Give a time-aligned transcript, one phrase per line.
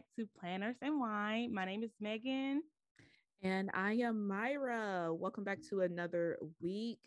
[0.00, 1.52] back to Planners and Wine.
[1.52, 2.62] My name is Megan.
[3.42, 5.12] And I am Myra.
[5.12, 7.00] Welcome back to another week.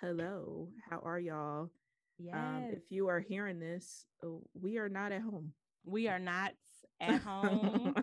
[0.00, 1.68] Hello, how are y'all?
[2.16, 2.36] Yes.
[2.36, 5.52] Um, if you are hearing this, uh, we are not at home.
[5.84, 6.52] we are not
[7.00, 7.94] at home.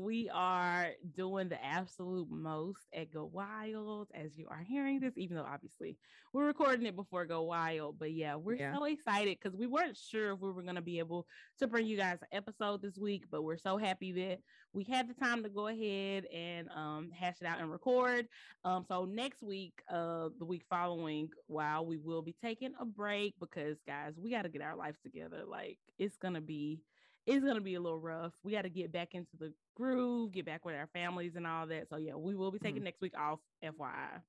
[0.00, 5.36] We are doing the absolute most at Go Wild as you are hearing this, even
[5.36, 5.98] though obviously
[6.32, 7.98] we're recording it before Go Wild.
[7.98, 8.74] But yeah, we're Yeah.
[8.74, 11.86] so excited because we weren't sure if we were going to be able to bring
[11.86, 14.40] you guys an episode this week, but we're so happy that
[14.72, 18.28] we had the time to go ahead and um, hash it out and record.
[18.64, 23.38] Um, so next week, uh, the week following, while we will be taking a break
[23.38, 25.44] because guys, we got to get our lives together.
[25.46, 26.84] Like it's gonna be
[27.30, 28.32] it's gonna be a little rough.
[28.42, 31.66] We got to get back into the groove, get back with our families and all
[31.68, 31.88] that.
[31.88, 34.22] So yeah, we will be taking next week off, FYI.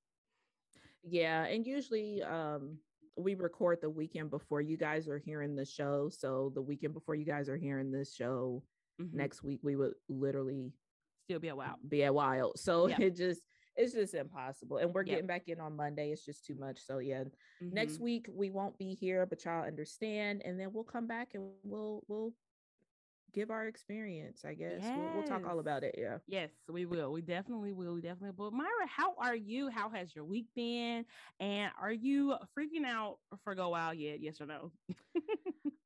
[1.03, 2.77] Yeah, and usually um
[3.17, 6.09] we record the weekend before you guys are hearing the show.
[6.09, 8.63] So the weekend before you guys are hearing this show,
[8.99, 9.13] Mhm.
[9.13, 10.71] next week we would literally
[11.25, 11.77] Still be a while.
[11.87, 12.57] be a wild.
[12.59, 13.01] So Yeah.
[13.01, 13.41] it just
[13.77, 14.77] it's just impossible.
[14.77, 15.07] And we're Yep.
[15.07, 16.11] getting back in on Monday.
[16.11, 16.79] It's just too much.
[16.81, 17.23] So yeah,
[17.61, 18.01] next Mhm.
[18.01, 20.41] week we won't be here, but y'all understand.
[20.43, 22.33] And then we'll come back and we'll we'll
[23.33, 24.81] give our experience, I guess.
[24.83, 25.95] We'll, we'll talk all about it.
[25.97, 26.17] Yeah.
[26.27, 27.11] Yes, we will.
[27.11, 27.93] We definitely will.
[27.93, 28.51] We definitely will.
[28.51, 29.69] Myra, how are you?
[29.69, 31.05] How has your week been?
[31.39, 34.19] And are you freaking out for Go Wild yet?
[34.21, 34.71] Yes or no?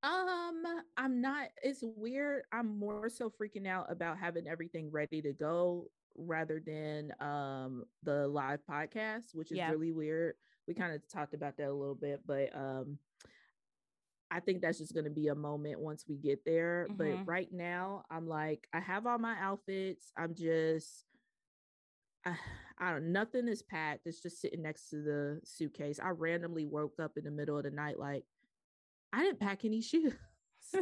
[0.03, 0.61] Um,
[0.97, 1.47] I'm not.
[1.63, 2.43] It's weird.
[2.51, 8.27] I'm more so freaking out about having everything ready to go rather than um the
[8.27, 9.71] live podcast, which is Yeah.
[9.71, 10.35] really weird.
[10.67, 12.99] We kind of talked about that a little bit, but um
[14.31, 16.87] I think that's just going to be a moment once we get there.
[16.89, 16.97] Mhm.
[16.97, 20.11] But right now, I'm like, I have all my outfits.
[20.17, 21.05] I'm just,
[22.25, 22.35] I,
[22.79, 23.11] I don't.
[23.11, 24.07] Nothing is packed.
[24.07, 25.99] It's just sitting next to the suitcase.
[25.99, 28.23] I randomly woke up in the middle of the night, like,
[29.13, 30.13] I didn't pack any shoes.
[30.73, 30.81] so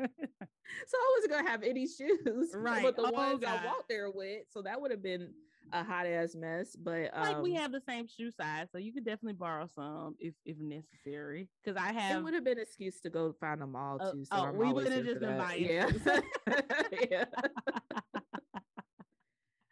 [0.00, 2.82] I wasn't gonna have any shoes, Right.
[2.82, 5.32] But the Oh, ones I walked there with, so that would have been
[5.72, 6.76] a hot ass mess.
[6.76, 10.14] But um, like we have the same shoe size, so you could definitely borrow some
[10.18, 11.48] if if necessary.
[11.64, 14.12] Because I have it would have been an excuse to go find them all Oh,
[14.12, 14.24] too.
[14.24, 15.64] So oh, I'm we would've just been buying
[17.10, 17.24] yeah.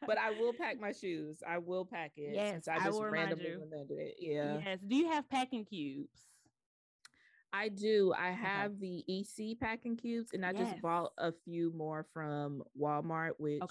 [0.07, 1.39] But I will pack my shoes.
[1.49, 2.35] I will pack it.
[2.35, 3.61] Yes, since I I just will remind randomly you.
[3.61, 4.17] remembered it.
[4.19, 4.59] Yeah.
[4.63, 4.79] Yes.
[4.87, 6.11] Do you have packing cubes?
[7.55, 8.13] I do.
[8.19, 10.59] I have the EC packing cubes, and I Yes.
[10.73, 13.63] just bought a few more from Walmart, which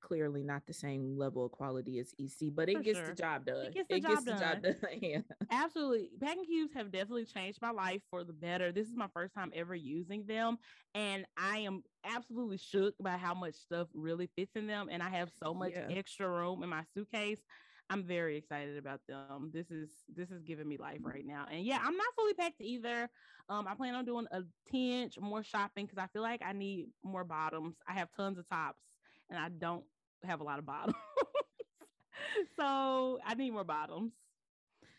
[0.00, 3.08] clearly not the same level of quality as EC, but it For gets sure.
[3.08, 3.72] the job done.
[3.72, 4.76] gets the it job gets the job done.
[5.02, 5.22] yeah.
[5.50, 6.10] Absolutely.
[6.20, 8.72] Packing cubes have definitely changed my life for the better.
[8.72, 10.58] This is my first time ever using them.
[10.94, 14.88] And I am absolutely shook by how much stuff really fits in them.
[14.90, 15.88] And I have so much Yeah.
[15.88, 17.44] extra room in my suitcase.
[17.90, 19.50] I'm very excited about them.
[19.50, 21.46] This is this is giving me life right now.
[21.50, 23.08] And yeah, I'm not fully packed either.
[23.48, 26.90] Um, I plan on doing a tinge more shopping because I feel like I need
[27.02, 27.78] more bottoms.
[27.86, 28.87] I have tons of tops
[29.30, 29.84] and I don't
[30.24, 30.96] have a lot of bottoms.
[32.56, 34.12] so I need more bottoms.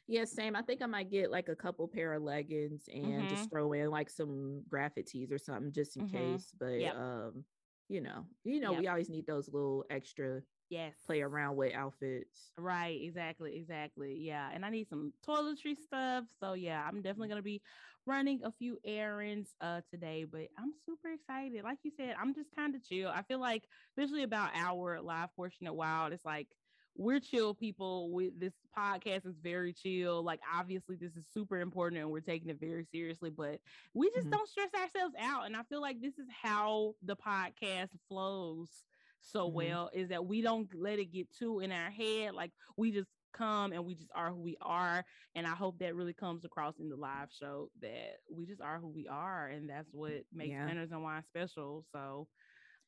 [0.08, 0.56] Yeah, same.
[0.56, 3.30] I think I might get like a couple pair of leggings and Mhm.
[3.30, 6.12] just throw in like some graphic tees or something just in Mhm.
[6.12, 6.52] case.
[6.58, 6.96] But Yep.
[6.96, 7.46] um,
[7.90, 8.80] you know, you know, Yep.
[8.82, 10.98] we always need those little extra Yes.
[11.06, 12.54] play around with outfits.
[12.58, 14.16] Right, exactly, exactly.
[14.20, 16.30] Yeah, and I need some toiletry stuff.
[16.40, 17.64] So yeah, I'm definitely gonna be
[18.06, 21.64] running a few errands uh today, but I'm super excited.
[21.64, 23.10] Like you said, I'm just kind of chill.
[23.10, 26.58] I feel like, especially about our live portion at Wild, it's like
[26.96, 28.12] we're chill people.
[28.12, 30.22] With this podcast is very chill.
[30.22, 33.30] Like obviously, this is super important, and we're taking it very seriously.
[33.30, 33.62] But
[33.94, 34.32] we just Mhm.
[34.32, 38.89] don't stress ourselves out, and I feel like this is how the podcast flows
[39.22, 39.54] so Mhm.
[39.54, 42.34] well is that we don't let it get too in our head.
[42.34, 45.06] Like we just come and we just are who we are.
[45.36, 48.80] And I hope that really comes across in the live show that we just are
[48.80, 49.48] who we are.
[49.48, 50.66] And that's what makes Yeah.
[50.66, 51.86] Planners and Wine special.
[51.92, 52.28] So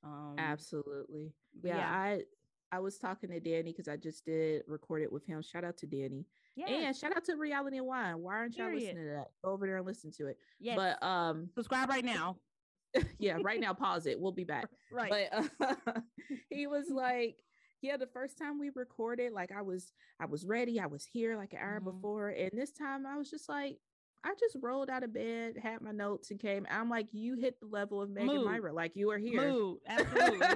[0.04, 1.34] um Absolutely.
[1.62, 1.92] Yeah, yeah.
[1.92, 2.24] I
[2.74, 5.42] I was talking to Danny because I just did record it with him.
[5.42, 6.26] Shout out to Danny.
[6.56, 8.20] yes, And shout out to Reality and Wine.
[8.20, 8.82] Why aren't y'all Period.
[8.84, 9.28] listening to that?
[9.44, 10.38] Go over there and listen to it.
[10.60, 10.76] Yeah.
[10.78, 12.40] But um subscribe right now.
[13.20, 14.20] yeah, right now pause it.
[14.20, 14.68] We'll be back.
[14.92, 15.30] Right.
[15.32, 16.00] But uh,
[16.50, 17.38] he was like,
[17.82, 20.80] yeah, the first time we recorded, like I was I was ready.
[20.80, 21.86] I was here like an hour Mhm.
[21.86, 22.30] before.
[22.30, 23.78] And this time I was just like,
[24.24, 26.68] I just rolled out of bed, had my notes, and came.
[26.70, 28.46] I'm like, you hit the level of Megan Mood.
[28.46, 29.50] Myra, like you are here.
[29.50, 29.80] Mood.
[29.88, 30.48] Absolutely.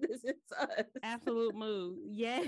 [0.00, 0.86] this is us.
[1.02, 1.98] Absolute mood.
[2.08, 2.44] Yeah.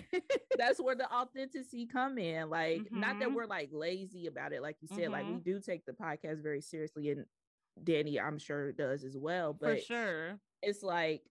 [0.57, 2.49] That's where the authenticity come in.
[2.49, 3.35] Like, not that Mhm.
[3.35, 5.11] we're like lazy about it, like you said.
[5.11, 5.45] Like we Mhm.
[5.45, 7.27] do take the podcast very seriously, and
[7.83, 9.53] Danny, I'm sure, does as well.
[9.53, 10.41] But For sure.
[10.63, 11.23] it's like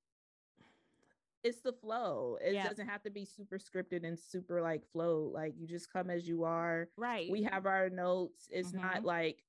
[1.43, 2.37] it's the flow.
[2.43, 2.67] It Yeah.
[2.67, 5.25] doesn't have to be super scripted and super like flow.
[5.25, 6.89] Like you just come as you are.
[6.97, 7.29] Right.
[7.29, 8.47] We have our notes.
[8.51, 9.03] It's not Mhm.
[9.03, 9.43] like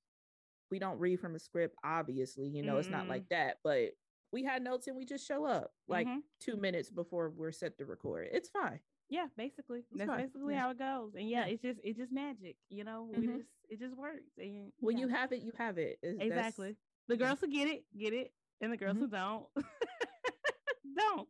[0.70, 3.92] we don't read from a script, obviously, you know, it's not like that, but
[4.32, 6.22] we had notes and we just show up like Mhm.
[6.40, 8.28] two minutes before we're set to record.
[8.32, 8.81] It's fine.
[9.08, 9.87] Yeah, basically.
[9.92, 10.26] That's fine.
[10.26, 10.60] basically Yeah.
[10.60, 11.14] how it goes.
[11.14, 11.52] And yeah, Yeah.
[11.52, 13.04] it's just it's just magic, you know.
[13.04, 13.37] We Mhm.
[13.38, 14.37] just it just works.
[14.37, 15.99] And When you have it, you have it.
[16.02, 16.76] It's- exactly
[17.08, 19.00] the girls who get it, get it, and the girls Mhm.
[19.00, 19.46] who don't
[20.96, 21.28] don't.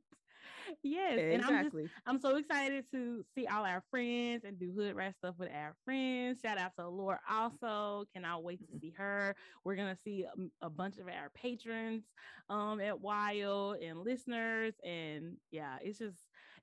[0.83, 1.25] Yes.
[1.31, 1.91] And I'm just exactly.
[2.07, 5.75] I'm so excited to see all our friends and do hood rat stuff with our
[5.85, 6.41] friends.
[6.41, 8.05] Shout out to Laura also.
[8.13, 8.81] Cannot wait to Mhm.
[8.81, 9.35] see her.
[9.65, 12.05] We're gonna see a, a bunch of our patrons
[12.49, 14.75] um at Wild and listeners.
[14.85, 16.19] And yeah, it's just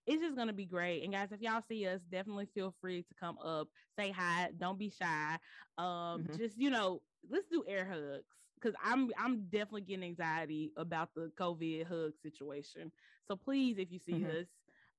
[0.05, 1.03] it's just gonna be great.
[1.03, 3.67] And guys, if y'all see us, definitely feel free to come up,
[3.97, 5.37] say hi, don't be shy.
[5.77, 6.35] Um, Mhm.
[6.35, 8.25] just you know, let's do air hugs
[8.63, 12.91] because I'm I'm definitely getting anxiety about the COVID hug situation.
[13.27, 14.39] So please, if you see Mhm.
[14.39, 14.47] us,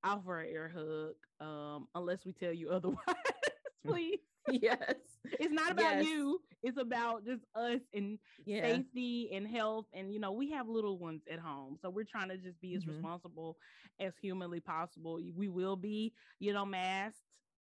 [0.03, 1.15] offer an air hug.
[1.39, 2.99] Um, unless we tell you otherwise,
[3.85, 4.19] please.
[4.47, 5.19] yes.
[5.39, 6.05] It's not about Yes.
[6.05, 6.41] you.
[6.63, 8.61] It's about just us and Yeah.
[8.61, 9.87] safety and health.
[9.93, 12.75] And you know, we have little ones at home, so we're trying to just be
[12.75, 12.87] as Mhm.
[12.87, 13.57] responsible
[13.99, 15.15] as humanly possible.
[15.35, 17.23] We will be, you know, masked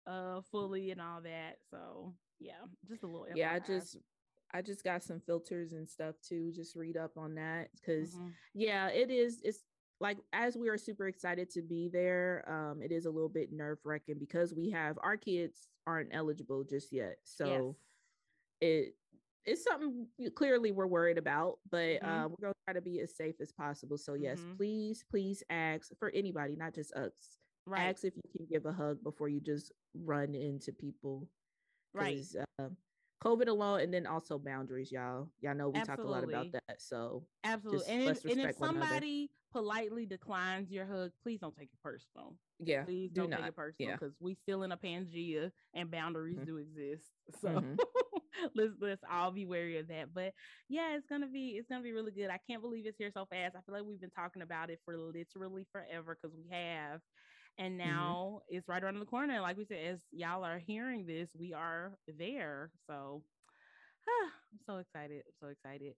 [0.06, 1.58] uh fully and all that.
[1.70, 3.26] So yeah, just a little.
[3.28, 3.96] Yeah, I just
[4.52, 6.52] I just got some filters and stuff too.
[6.52, 8.32] Just read up on that because Mhm.
[8.54, 9.40] yeah, it is.
[9.42, 9.64] It's
[10.00, 13.52] like as we are super excited to be there, um, it is a little bit
[13.52, 17.18] nerve wracking because we have our kids aren't eligible just yet.
[17.24, 17.76] So
[18.60, 18.96] it
[19.44, 22.04] it's something clearly we're worried about, but Mhm.
[22.24, 23.96] uh, we're gonna try to be as safe as possible.
[23.96, 24.56] So yes, Mhm.
[24.56, 27.38] please, please ask for anybody, not just us.
[27.66, 31.28] right, Ask if you can give a hug before you just run into people.
[31.94, 32.24] right.
[32.58, 32.76] um,
[33.22, 35.30] COVID alone, and then also boundaries, y'all.
[35.40, 36.80] Y'all know we talk a lot about that.
[36.80, 37.92] So Absolutely.
[37.92, 38.84] And, if, and if respect one another.
[38.86, 42.38] somebody politely declines your hug, please don't take it personal.
[42.58, 43.96] yeah, Please do don't take it personal Yeah.
[43.96, 46.46] because we still in a Pangea and boundaries Mhm.
[46.46, 47.12] do exist.
[47.40, 47.78] So Mhm.
[48.54, 50.12] let's let's all be wary of that.
[50.12, 50.34] But
[50.68, 52.30] yeah, it's gonna be it's gonna be really good.
[52.30, 53.54] I can't believe it's here so fast.
[53.56, 57.02] I feel like we've been talking about it for literally forever because we have.
[57.58, 58.12] And Mm-hmm.
[58.16, 59.40] now it's right around the corner.
[59.40, 62.70] Like we said, as y'all are hearing this, we are there.
[62.86, 63.22] So
[64.52, 65.22] I'm so excited.
[65.26, 65.94] I'm so excited.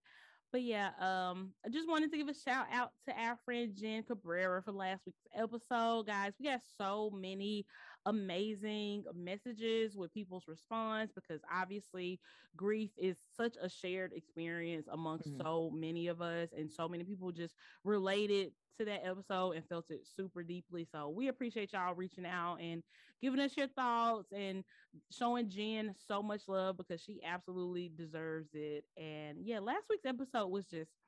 [0.53, 4.03] But yeah, um, I just wanted to give a shout out to our friend Jen
[4.05, 6.07] Cabrera for last week's episode.
[6.07, 7.67] Guys, we got so many
[8.07, 12.21] amazing messages with people's response because obviously
[12.57, 15.37] grief is such a shared experience amongst Mhm.
[15.37, 19.91] so many of us, and so many people just related to that episode and felt
[19.91, 20.85] it super deeply.
[20.85, 22.83] So we appreciate y'all reaching out and
[23.21, 24.65] giving us your thoughts and
[25.11, 28.85] showing Jen so much love because she absolutely deserves it.
[28.97, 31.00] And yeah, last week's episode was just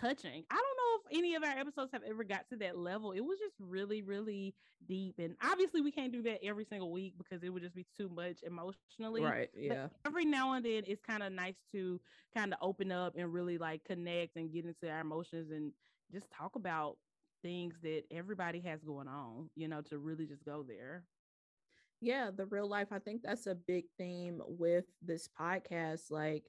[0.00, 0.44] touching.
[0.50, 3.12] I don't know if any of our episodes have ever got to that level.
[3.12, 4.54] It was just really, really
[4.86, 5.16] deep.
[5.18, 8.08] And obviously we can't do that every single week because it would just be too
[8.08, 9.22] much emotionally.
[9.22, 9.50] right.
[9.54, 9.88] But Yeah.
[10.06, 12.00] every now and then it's kind of nice to
[12.34, 15.72] kind of open up and really like connect and get into our emotions and
[16.12, 16.96] just talk about
[17.42, 21.04] things that everybody has going on, you know, to really just go there.
[22.00, 26.44] yeah the real life i think that's a big theme with this podcast like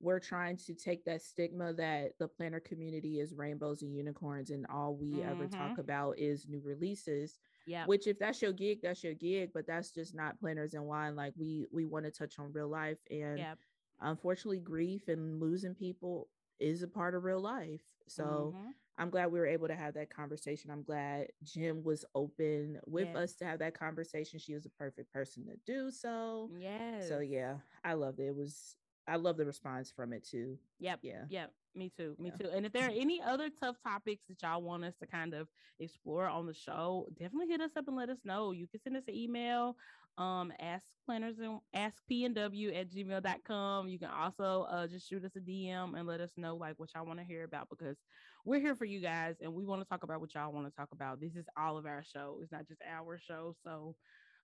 [0.00, 4.66] we're trying to take that stigma that the planner community is rainbows and unicorns and
[4.72, 7.84] all we ever talk about is new releases Yeah.
[7.86, 11.16] which if that's your gig that's your gig but that's just not planners and wine
[11.16, 13.54] like we we want to touch on real life and Yeah.
[14.00, 18.74] unfortunately grief and losing people is a part of real life so Mhm.
[18.98, 20.70] I'm glad we were able to have that conversation.
[20.70, 23.16] I'm glad Jim was open with Yes.
[23.16, 24.38] us to have that conversation.
[24.38, 26.50] She was a perfect person to do so.
[26.58, 28.26] yeah So yeah, I loved it.
[28.26, 28.76] It was
[29.10, 30.56] I love the response from it too.
[30.78, 31.00] Yep.
[31.02, 31.24] Yeah.
[31.28, 31.52] Yep.
[31.74, 32.16] Me too.
[32.18, 32.36] Me Yeah.
[32.36, 32.50] too.
[32.50, 35.48] And if there are any other tough topics that y'all want us to kind of
[35.80, 38.52] explore on the show, definitely hit us up and let us know.
[38.52, 39.76] You can send us an email,
[40.16, 43.88] um, ask planners and ask p and w at gmail.com.
[43.88, 46.90] You can also uh just shoot us a DM and let us know like what
[46.94, 47.96] y'all want to hear about because
[48.44, 50.76] we're here for you guys and we want to talk about what y'all want to
[50.76, 51.20] talk about.
[51.20, 52.38] This is all of our show.
[52.42, 53.54] It's not just our show.
[53.64, 53.96] So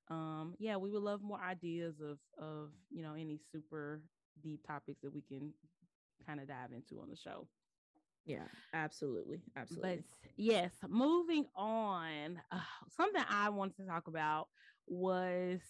[0.09, 4.03] um yeah, we would love more ideas of of you know any super
[4.43, 5.53] deep topics that we can
[6.27, 7.47] kind of dive into on the show.
[8.25, 9.41] Yeah, absolutely.
[9.57, 9.97] Absolutely.
[9.97, 10.05] But
[10.37, 12.59] yes, moving on, uh,
[12.97, 14.49] something I wanted to talk about
[14.87, 15.61] was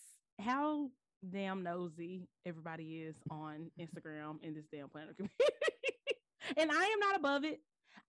[0.40, 0.90] how
[1.30, 5.34] damn nosy everybody is on Instagram in this damn planner community.
[6.56, 7.60] and I am not above it.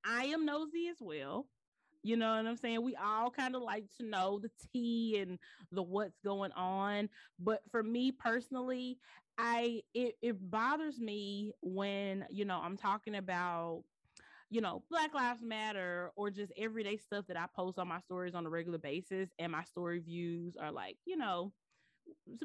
[0.05, 1.47] I am nosy as well.
[2.07, 2.83] You know what I'm saying?
[2.83, 5.37] We all kind of like to know the tea and
[5.73, 7.09] the what's going on.
[7.37, 8.97] But for me personally,
[9.37, 13.83] I it, it bothers me when you know I'm talking about
[14.49, 18.35] you know Black Lives Matter or just everyday stuff that I post on my stories
[18.35, 21.51] on a regular basis, and my story views are like you know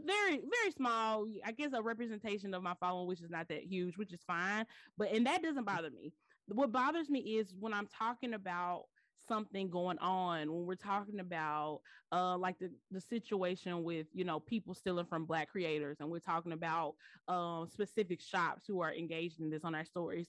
[0.04, 1.28] very very small.
[1.46, 4.66] I guess a representation of my following, which is not that huge, which is fine.
[4.98, 6.12] But and that doesn't bother me.
[6.48, 8.86] what bothers me is when I'm talking about
[9.28, 11.80] something going on when we're talking about
[12.12, 16.18] uh like the the situation with you know people stealing from black creators and we're
[16.18, 16.94] talking about
[17.28, 20.28] um specific shops who are engaged in this on our stories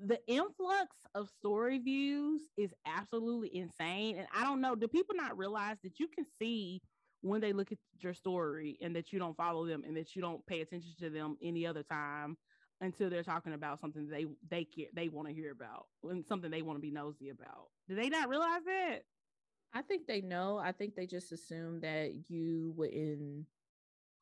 [0.00, 5.36] the influx of story views is absolutely insane and i don't know do people not
[5.38, 6.82] realize that you can see
[7.22, 10.22] when they look at your story and that you don't follow them and that you
[10.22, 12.36] don't pay attention to them any other time
[12.80, 16.50] until they're talking about something they they care they want to hear about and something
[16.50, 17.68] they want to be nosy about.
[17.92, 19.00] Do they not realize that?
[19.74, 20.56] I think they know.
[20.56, 23.44] I think they just assume that you wouldn't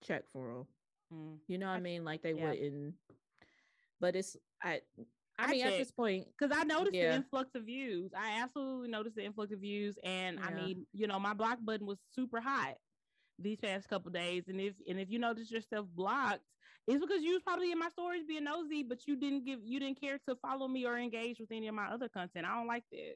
[0.05, 0.67] check for them.
[1.15, 1.37] Mm.
[1.47, 2.05] You know what I mean?
[2.05, 2.49] Like they yeah.
[2.49, 2.95] wouldn't.
[4.01, 4.81] But it's I.
[5.39, 5.73] I, I mean, check.
[5.73, 7.11] at this point, because I noticed yeah.
[7.11, 8.11] the influx of views.
[8.15, 10.47] I absolutely noticed the influx of views, and yeah.
[10.47, 12.75] I mean, you know, my block button was super hot
[13.39, 14.49] these past couple days.
[14.49, 16.41] And if and if you notice yourself blocked,
[16.89, 19.79] it's because you was probably in my stories being nosy, but you didn't give you
[19.79, 22.47] didn't care to follow me or engage with any of my other content.
[22.47, 23.15] I don't like that.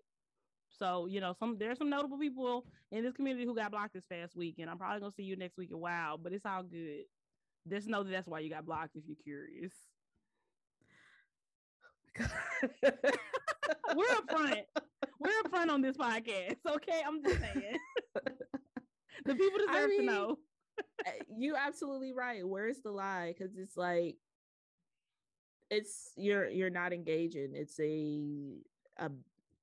[0.78, 4.06] So, you know, some there's some notable people in this community who got blocked this
[4.06, 7.04] past week, and I'm probably gonna see you next week while, but it's all good.
[7.68, 9.72] Just know that that's why you got blocked if you're curious.
[13.96, 14.60] We're up front.
[15.18, 16.56] We're up front on this podcast.
[16.68, 17.02] Okay.
[17.06, 17.76] I'm just saying.
[19.24, 20.38] the people deserve I mean, to know.
[21.06, 22.46] Eh, you absolutely right.
[22.46, 23.34] Where's the lie?
[23.36, 24.16] Because it's like
[25.70, 27.52] it's you're you're not engaging.
[27.54, 28.58] It's a
[28.98, 29.10] a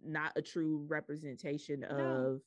[0.05, 1.87] not a true representation no.
[1.87, 2.41] of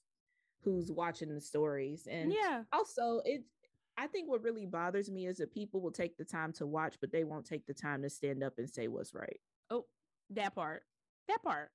[0.63, 2.07] who's watching the stories.
[2.11, 3.45] And yeah, also it
[3.97, 6.97] I think what really bothers me is that people will take the time to watch,
[7.01, 9.41] but they won't take the time to stand up and say what's right.
[9.71, 9.85] Oh,
[10.31, 10.83] that part.
[11.29, 11.71] That part.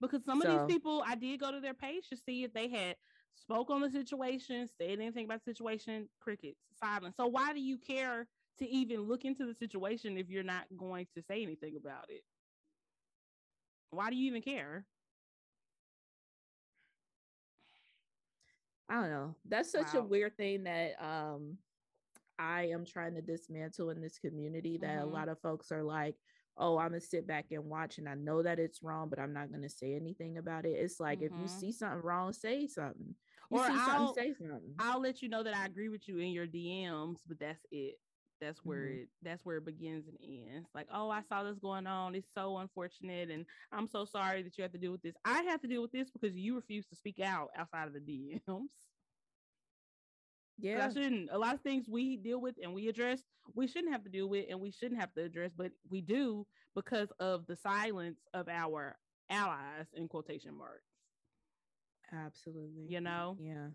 [0.00, 2.52] Because some so, of these people, I did go to their page to see if
[2.52, 2.96] they had
[3.34, 7.14] spoke on the situation, said anything about the situation, crickets, silence.
[7.16, 8.26] So why do you care
[8.58, 12.22] to even look into the situation if you're not going to say anything about it?
[13.90, 14.84] Why do you even care?
[18.92, 19.34] I don't know.
[19.48, 20.00] That's such wow.
[20.00, 21.56] a weird thing that um
[22.38, 25.08] I am trying to dismantle in this community that mm-hmm.
[25.08, 26.14] a lot of folks are like,
[26.58, 29.32] oh, I'm gonna sit back and watch, and I know that it's wrong, but I'm
[29.32, 30.72] not gonna say anything about it.
[30.72, 31.26] It's like mm-hmm.
[31.26, 31.60] if you mm-hmm.
[31.60, 33.14] see something wrong, say something.
[33.50, 34.74] You or I'll, say something.
[34.78, 37.94] I'll let you know that I agree with you in your DMs, but that's it.
[38.42, 39.02] That's where mm-hmm.
[39.02, 40.68] it that's where it begins and ends.
[40.74, 42.16] Like, oh, I saw this going on.
[42.16, 45.14] It's so unfortunate, and I'm so sorry that you have to deal with this.
[45.24, 48.00] I have to deal with this because you refuse to speak out outside of the
[48.00, 48.66] DMs.
[50.58, 50.86] Yeah.
[50.86, 51.30] I shouldn't.
[51.32, 53.20] A lot of things we deal with and we address,
[53.54, 56.46] we shouldn't have to deal with and we shouldn't have to address, but we do
[56.74, 58.96] because of the silence of our
[59.30, 60.82] allies in quotation marks.
[62.12, 62.86] Absolutely.
[62.88, 63.36] You know?
[63.40, 63.68] Yeah.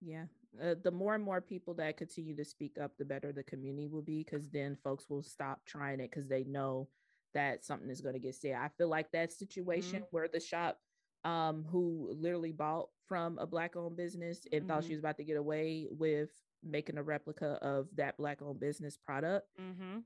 [0.00, 0.24] Yeah.
[0.62, 3.88] Uh, the more and more people that continue to speak up, the better the community
[3.88, 6.88] will be because then folks will stop trying it because they know
[7.34, 8.54] that something is going to get said.
[8.54, 10.06] I feel like that situation mm-hmm.
[10.10, 10.78] where the shop
[11.24, 14.70] um, who literally bought from a black owned business and mm-hmm.
[14.70, 16.30] thought she was about to get away with
[16.62, 19.46] making a replica of that black owned business product.
[19.60, 19.98] Mm-hmm.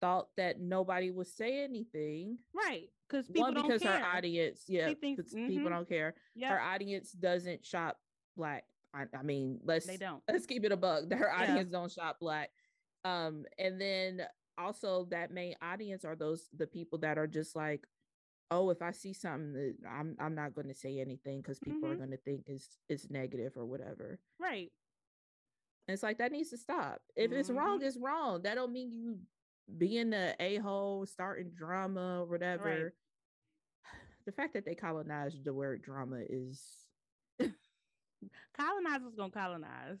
[0.00, 2.88] Thought that nobody would say anything, right?
[3.08, 5.48] Because people One, because her audience, yeah, thinks, mm-hmm.
[5.48, 6.14] people don't care.
[6.36, 6.50] Yep.
[6.50, 7.98] Her audience doesn't shop
[8.36, 8.64] black.
[8.94, 10.22] I, I, mean, let's they don't.
[10.28, 11.12] Let's keep it a bug.
[11.14, 11.78] Her audience yeah.
[11.78, 12.50] don't shop black.
[13.04, 14.22] Um, and then
[14.56, 17.86] also that main audience are those the people that are just like,
[18.50, 21.82] oh, if I see something that I'm I'm not going to say anything because people
[21.82, 21.92] mm-hmm.
[21.92, 24.18] are going to think it's it's negative or whatever.
[24.40, 24.70] Right.
[25.86, 27.00] And it's like that needs to stop.
[27.16, 27.40] If mm-hmm.
[27.40, 27.86] it's wrong, mm-hmm.
[27.86, 28.42] it's wrong.
[28.42, 29.18] That don't mean you
[29.76, 32.64] being the a hole, starting drama, or whatever.
[32.64, 32.92] Right.
[34.26, 36.62] The fact that they colonized the word drama is
[38.56, 39.98] colonizers gonna colonize.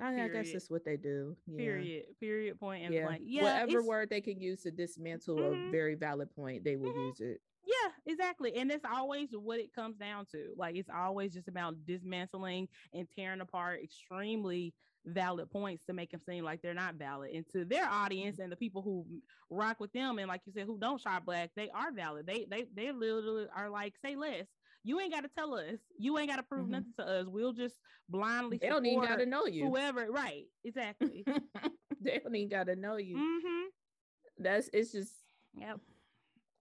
[0.00, 1.36] I, I guess that's what they do.
[1.46, 1.56] Yeah.
[1.56, 2.04] Period.
[2.20, 2.60] Period.
[2.60, 3.06] Point and yeah.
[3.06, 3.22] blank.
[3.24, 3.42] Yeah.
[3.44, 5.68] Whatever word they can use to dismantle mm-hmm.
[5.68, 7.06] a very valid point, they will mm-hmm.
[7.06, 7.40] use it.
[7.64, 8.54] Yeah, exactly.
[8.56, 10.52] And that's always what it comes down to.
[10.56, 16.20] Like it's always just about dismantling and tearing apart extremely valid points to make them
[16.28, 17.30] seem like they're not valid.
[17.34, 19.04] And to their audience and the people who
[19.50, 22.26] rock with them and like you said, who don't shop black, they are valid.
[22.26, 24.46] They they they literally are like, say less.
[24.86, 25.80] You ain't got to tell us.
[25.98, 26.70] You ain't got to prove mm-hmm.
[26.70, 27.26] nothing to us.
[27.26, 27.74] We'll just
[28.08, 28.58] blindly.
[28.58, 29.66] They don't even got to know you.
[29.66, 30.44] Whoever, right?
[30.64, 31.24] Exactly.
[32.00, 33.16] they don't even got to know you.
[33.16, 34.44] Mm-hmm.
[34.44, 35.10] That's it's just.
[35.54, 35.80] Yep.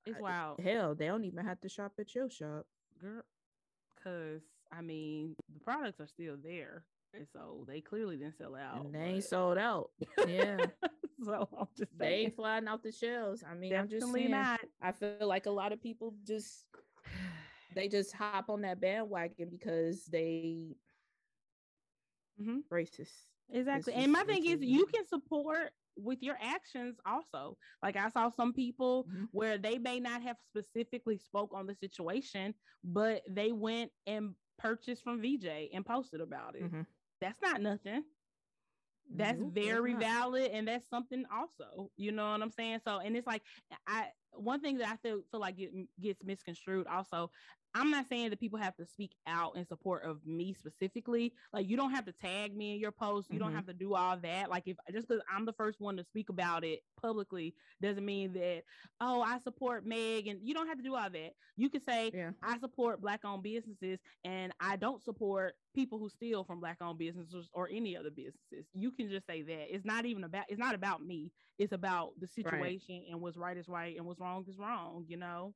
[0.08, 0.60] It's wild.
[0.60, 2.66] Hell, they don't even have to shop at your shop.
[3.00, 3.22] Girl,
[3.96, 4.42] because
[4.76, 6.84] I mean, the products are still there.
[7.14, 8.86] And so they clearly didn't sell out.
[8.86, 9.92] And they ain't sold out.
[10.28, 10.58] Yeah.
[11.24, 12.12] so I'm just saying.
[12.12, 13.44] They ain't flying off the shelves.
[13.48, 14.32] I mean, Definitely I'm just saying.
[14.32, 14.60] Not.
[14.82, 16.66] I feel like a lot of people just
[17.76, 20.76] they just hop on that bandwagon because they
[22.42, 22.60] mm-hmm.
[22.74, 23.12] racist.
[23.52, 23.94] Exactly.
[23.94, 27.58] and my thing is you can support with your actions also.
[27.84, 29.26] Like I saw some people mm-hmm.
[29.32, 32.54] where they may not have specifically spoke on the situation,
[32.84, 36.64] but they went and purchased from VJ and posted about it.
[36.64, 36.82] Mm-hmm.
[37.22, 38.04] That's not nothing.
[39.14, 41.92] That's nope, very valid and that's something also.
[41.96, 42.80] You know what I'm saying?
[42.84, 43.44] So and it's like
[43.88, 47.30] I one thing that I feel feel like it gets misconstrued also
[47.76, 51.34] I'm not saying that people have to speak out in support of me specifically.
[51.52, 53.28] Like you don't have to tag me in your post.
[53.30, 53.48] You mm-hmm.
[53.48, 54.50] don't have to do all that.
[54.50, 58.32] Like if just because I'm the first one to speak about it publicly doesn't mean
[58.34, 58.64] that
[59.02, 61.32] oh I support Meg and you don't have to do all that.
[61.58, 62.32] You can say yeah.
[62.42, 66.98] I support black owned businesses and I don't support people who steal from black owned
[66.98, 68.66] businesses or any other businesses.
[68.74, 69.76] You can just say that.
[69.76, 71.30] It's not even about it's not about me.
[71.60, 73.12] It's about the situation right.
[73.12, 75.54] and what's right is right and what's wrong is wrong, you know?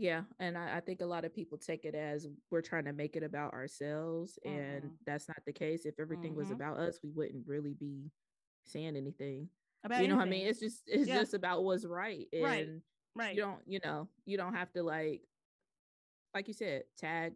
[0.00, 2.92] Yeah, and I, I, think a lot of people take it as we're trying to
[2.94, 4.58] make it about ourselves, mm-hmm.
[4.58, 5.84] and that's not the case.
[5.84, 6.38] If everything mm-hmm.
[6.38, 8.10] was about us, we wouldn't really be
[8.64, 9.50] saying anything.
[9.84, 10.18] About you know anything.
[10.18, 10.46] what I mean?
[10.46, 11.18] It's just it's yeah.
[11.18, 12.68] just about what's right, and right.
[13.14, 13.34] right.
[13.36, 15.20] You don't you know you don't have to like
[16.34, 17.34] like you said tag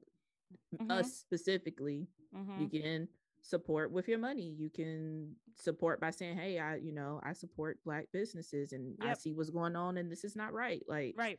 [0.75, 0.91] mm-hmm.
[0.91, 2.09] us specifically.
[2.35, 2.63] Mm-hmm.
[2.63, 3.09] You can
[3.43, 4.55] support with your money.
[4.57, 9.11] You can support by saying, "Hey, I you know I support black businesses, and yep.
[9.11, 11.39] I see what's going on, and this is not right." Like right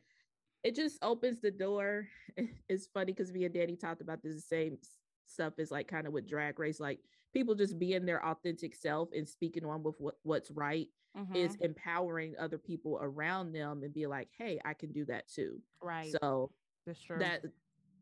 [0.66, 2.08] it just opens the door.
[2.68, 4.78] It's funny because me and Danny talked about this the same
[5.26, 7.00] stuff is like kind of with drag race, like
[7.34, 11.34] people just being their authentic self and speaking on with what, what's right mm-hmm.
[11.34, 15.62] is empowering other people around them and be like, hey, I can do that too.
[15.82, 16.14] Right.
[16.22, 16.52] So
[16.86, 17.20] that's true.
[17.20, 17.44] That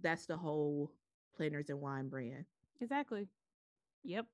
[0.02, 0.92] that's the whole
[1.36, 2.46] planners and wine brand.
[2.82, 3.28] Exactly.
[4.04, 4.26] Yep.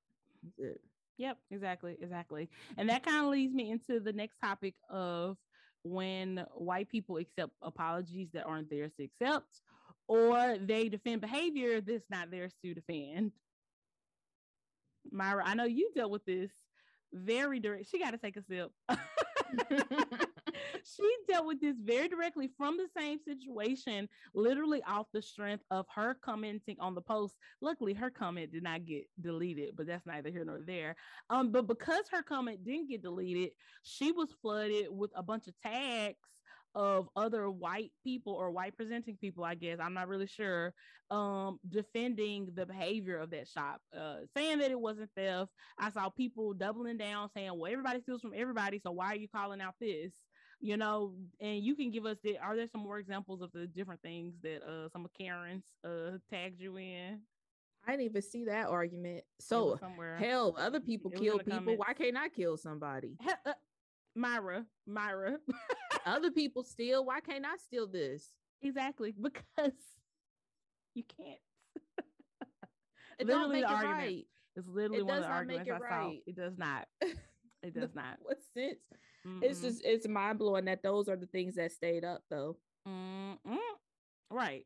[1.18, 2.48] Yep, exactly, exactly.
[2.78, 5.36] And that kind of leads me into the next topic of
[5.82, 9.60] when white people accept apologies that aren't theirs to accept,
[10.08, 13.32] or they defend behavior that's not theirs to defend.
[15.10, 16.50] Myra, I know you dealt with this
[17.12, 17.90] very direct.
[17.90, 18.70] She got to take a sip.
[21.40, 26.16] dealt with this very directly from the same situation, literally off the strength of her
[26.22, 27.36] commenting on the post.
[27.60, 30.96] Luckily, her comment did not get deleted, but that's neither here nor there.
[31.30, 33.50] Um, but because her comment didn't get deleted,
[33.82, 36.16] she was flooded with a bunch of tags
[36.76, 39.78] of other white people or white presenting people, I guess.
[39.80, 40.72] I'm not really sure.
[41.10, 45.50] Um, defending the behavior of that shop, uh, saying that it wasn't theft.
[45.76, 48.78] I saw people doubling down saying, well, everybody steals from everybody.
[48.78, 50.12] So why are you calling out this?
[50.60, 53.66] You know, and you can give us the are there some more examples of the
[53.66, 57.20] different things that uh some of Karen's uh tagged you in?
[57.86, 59.24] I didn't even see that argument.
[59.38, 59.78] So
[60.18, 61.52] hell, other people kill people.
[61.58, 61.78] Comments.
[61.78, 63.16] Why can't I kill somebody?
[63.20, 63.52] Hell, uh,
[64.14, 65.38] Myra, Myra.
[66.06, 67.04] Other people steal.
[67.04, 68.30] Why can't I steal this?
[68.62, 69.14] Exactly.
[69.20, 69.72] Because
[70.94, 71.38] you can't.
[73.18, 73.98] it literally don't make it argument.
[73.98, 74.26] right.
[74.56, 75.90] It's literally it one of the arguments I right.
[75.90, 76.12] saw.
[76.26, 76.88] It does not.
[77.62, 78.18] It does not.
[78.22, 78.78] what sense?
[79.26, 79.42] Mm-mm.
[79.42, 82.56] It's just it's mind blowing that those are the things that stayed up though.
[82.88, 83.56] Mm-mm.
[84.30, 84.64] Right.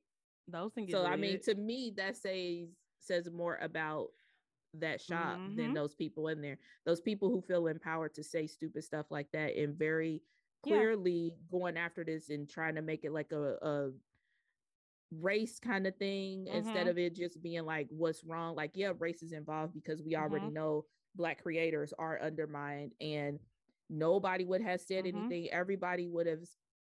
[0.49, 0.93] Those things.
[0.93, 2.69] So I mean, to me, that says
[3.01, 4.09] says more about
[4.81, 5.57] that shop mm-hmm.
[5.57, 6.59] than those people in there.
[6.85, 10.23] Those people who feel empowered to say stupid stuff like that and very
[10.63, 11.59] clearly yeah.
[11.59, 13.91] going after this and trying to make it like a, a
[15.21, 16.57] race kind of thing mm-hmm.
[16.57, 18.55] instead of it just being like what's wrong.
[18.57, 20.55] Like, yeah, race is involved because we already mm-hmm.
[20.55, 23.39] know black creators are undermined and
[23.91, 25.19] nobody would have said mm-hmm.
[25.19, 25.51] anything.
[25.51, 26.41] Everybody would have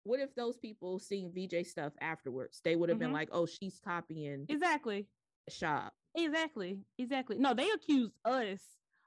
[0.04, 2.60] what if those people seen VJ stuff afterwards?
[2.62, 3.14] They would have been mm-hmm.
[3.14, 5.06] like, oh, she's copying exactly
[5.48, 5.92] shop.
[6.14, 6.78] Exactly.
[6.98, 7.38] Exactly.
[7.38, 8.60] No, they accused us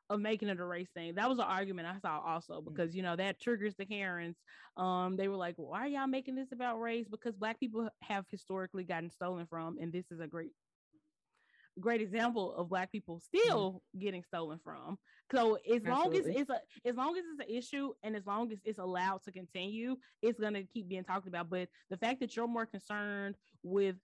[0.09, 1.15] of making it a race thing.
[1.15, 2.65] That was an argument I saw also mm.
[2.65, 4.37] because you know that triggers the Karens.
[4.75, 8.25] Um, they were like, "Why are y'all making this about race?" Because black people have
[8.29, 10.51] historically gotten stolen from, and this is a great,
[11.79, 13.39] great example of black people mm.
[13.41, 14.01] still mm.
[14.01, 14.97] getting stolen from.
[15.31, 15.91] So as Absolutely.
[15.91, 18.79] long as it's a, as long as it's an issue, and as long as it's
[18.79, 21.49] allowed to continue, it's gonna keep being talked about.
[21.49, 23.95] But the fact that you're more concerned with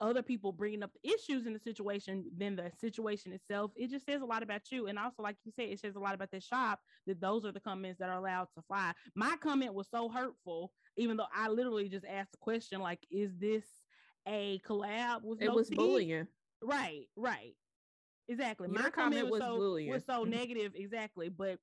[0.00, 4.06] other people bringing up the issues in the situation than the situation itself, it just
[4.06, 4.86] says a lot about you.
[4.86, 7.52] And also, like you said, it says a lot about the shop that those are
[7.52, 8.92] the comments that are allowed to fly.
[9.14, 13.30] My comment was so hurtful, even though I literally just asked the question, like, is
[13.38, 13.64] this
[14.26, 15.78] a collab with it no was teeth?
[15.78, 16.26] bullying?
[16.62, 17.54] Right, right.
[18.28, 18.68] Exactly.
[18.70, 19.90] Your My comment, was, was, so, bullying.
[19.90, 21.28] was so negative, exactly.
[21.28, 21.58] But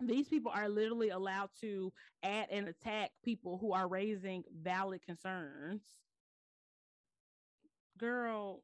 [0.00, 1.92] these people are literally allowed to
[2.22, 5.82] add and attack people who are raising valid concerns
[8.02, 8.62] girl,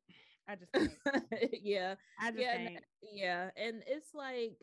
[0.48, 0.72] I just
[1.62, 2.84] yeah, I just yeah, can't.
[3.02, 4.56] yeah, and it's like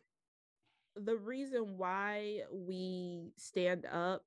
[0.96, 4.22] the reason why we stand up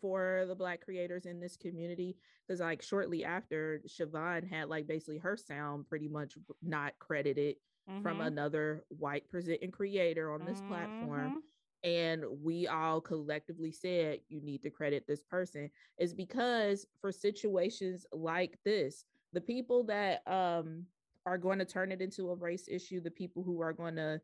[0.00, 2.16] for the black creators in this community
[2.46, 7.56] because like shortly after Siobhan had like basically her sound pretty much not credited
[7.88, 8.02] mm-hmm.
[8.02, 10.68] from another white presenting creator on this mm-hmm.
[10.68, 11.42] platform
[11.82, 18.04] and we all collectively said you need to credit this person is because for situations
[18.12, 20.84] like this the people that um
[21.26, 24.20] are going to turn it into a race issue the people who are going to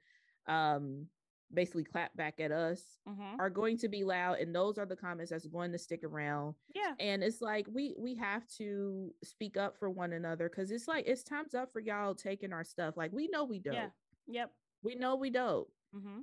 [0.48, 1.06] um
[1.54, 3.38] basically clap back at us Mhm.
[3.38, 6.54] are going to be loud and those are the comments that's going to stick around
[6.74, 6.94] Yeah.
[6.98, 11.06] and it's like we we have to speak up for one another because it's like
[11.06, 13.90] it's time's up for y'all taking our stuff like we know we don't Yeah.
[14.26, 14.52] Yep.
[14.82, 16.20] we know we don't hmm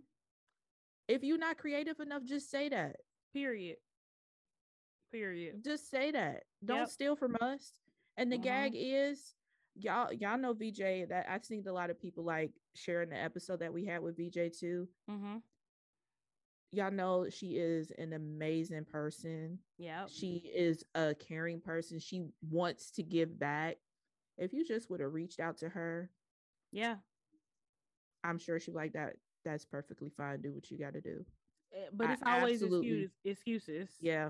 [1.08, 2.98] if you're not creative enough just say that
[3.34, 3.78] Period.
[5.12, 5.64] Period.
[5.64, 6.90] just say that don't Yep.
[6.90, 7.80] steal from us
[8.18, 8.44] and the Mhm.
[8.44, 9.36] gag is
[9.76, 13.60] y'all y'all know vj that i've seen a lot of people like sharing the episode
[13.60, 15.38] that we had with vj too hmm
[16.72, 20.06] y'all know she is an amazing person Yeah.
[20.08, 23.78] she is a caring person she wants to give back
[24.38, 26.10] if you just would have reached out to her
[26.72, 26.96] Yeah.
[28.24, 31.24] i'm sure she like that that's perfectly fine do what you got to do
[31.76, 33.98] Eh, But I it's always absolutely- excuse, excuses.
[34.00, 34.30] yeah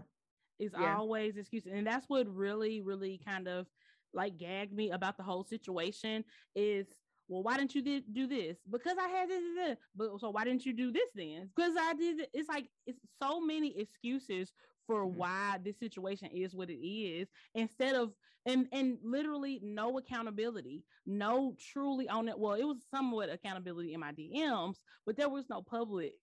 [0.59, 0.95] It's Yeah.
[0.95, 1.71] always excuses.
[1.73, 3.67] And that's what really, really kind of
[4.13, 6.23] like gagged me about the whole situation
[6.55, 6.87] is
[7.27, 8.59] well, why didn't you di- do this?
[8.69, 9.77] Because I had this, this, this.
[9.95, 11.47] But so why didn't you do this then?
[11.55, 12.19] Because I did.
[12.21, 12.29] it.
[12.33, 14.53] It's like it's so many excuses
[14.85, 15.15] for Mhm.
[15.15, 21.55] why this situation is what it is, instead of and and literally no accountability, no
[21.59, 22.37] truly on it.
[22.37, 26.15] Well, it was somewhat accountability in my DMs, but there was no public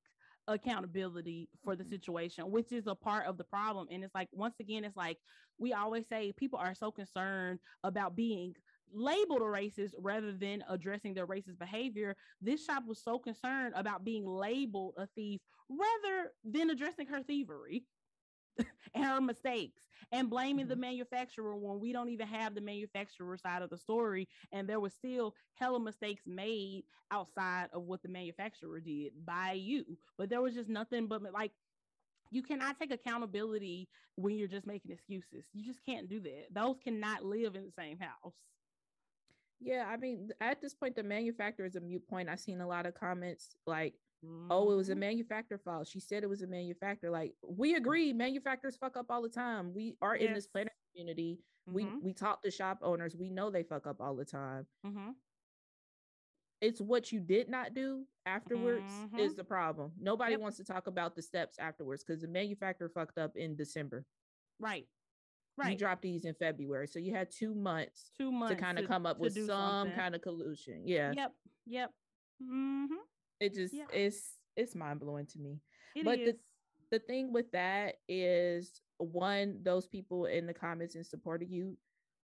[0.48, 1.88] accountability for the Mhm.
[1.88, 3.88] situation, which is a part of the problem.
[3.90, 5.18] And it's like, once again, it's like
[5.58, 8.56] we always say people are so concerned about being
[8.92, 12.16] labeled a racist rather than addressing their racist behavior.
[12.40, 17.84] This shop was so concerned about being labeled a thief rather than addressing her thievery
[18.94, 20.80] and her mistakes and blaming the Mhm.
[20.80, 24.94] manufacturer when we don't even have the manufacturer side of the story and there was
[24.94, 30.54] still hella mistakes made outside of what the manufacturer did by you but there was
[30.54, 31.52] just nothing but like
[32.30, 36.76] you cannot take accountability when you're just making excuses you just can't do that those
[36.82, 38.34] cannot live in the same house
[39.60, 42.66] yeah i mean at this point the manufacturer is a mute point i've seen a
[42.66, 43.94] lot of comments like
[44.50, 44.98] oh it was a Mhm.
[44.98, 49.22] manufacturer fault she said it was a manufacturer like we agree manufacturers fuck up all
[49.22, 50.50] the time we are in this Yes.
[50.52, 52.02] planner community we Mhm.
[52.02, 55.14] we talk to shop owners we know they fuck up all the time Mhm.
[56.60, 59.36] it's what you did not do afterwards is Mhm.
[59.36, 60.40] the problem nobody Yep.
[60.40, 64.04] wants to talk about the steps afterwards because the manufacturer fucked up in december
[64.58, 64.86] right
[65.68, 68.86] you dropped these in february so you had two months two months to kind of
[68.86, 69.94] come up with some something.
[69.96, 71.12] kind of collusion yeah.
[71.14, 71.32] Yep
[71.66, 71.90] yep.
[72.42, 72.86] Hmm
[73.40, 73.84] it just Yeah.
[73.92, 75.60] it's it's mind-blowing to me.
[75.94, 76.36] It But the- is.
[76.90, 81.76] the thing with that is one those people in the comments in support of you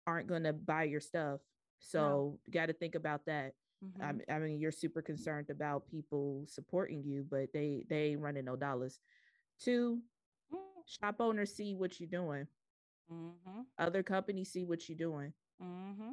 [0.07, 1.41] aren't going to buy your stuff
[1.79, 3.55] so you got to think about that.
[3.85, 4.23] Mhm.
[4.31, 8.57] I, mean you're super concerned about people supporting you but they they ain't running no
[8.57, 8.99] dollars.
[9.61, 10.03] Two
[10.87, 12.47] shop owners see what you're doing
[13.13, 13.61] Mm-hmm.
[13.79, 16.11] other companies see what you're doing Mm-hmm.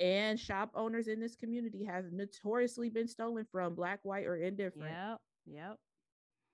[0.00, 4.92] and shop owners in this community have notoriously been stolen from black white or indifferent
[4.94, 5.20] Yep.
[5.46, 5.76] Yep.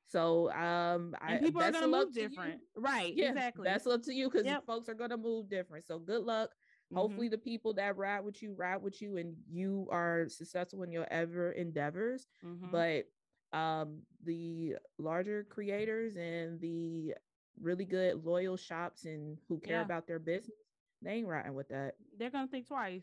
[0.06, 2.60] so um I, And people are gonna move to different.
[2.76, 3.14] Right.
[3.14, 3.64] yeah exactly.
[3.64, 4.66] that's up to you because Yep.
[4.66, 6.50] folks are gonna move different so good luck
[6.92, 6.96] Mhm.
[6.96, 10.92] hopefully the people that ride with you ride with you and you are successful in
[10.92, 12.70] your ever endeavors Mhm.
[12.70, 17.14] but um the larger creators and the
[17.60, 19.82] really good loyal shops and who care Yeah.
[19.84, 20.56] about their business
[21.02, 23.02] they ain't riding with that they're gonna think twice.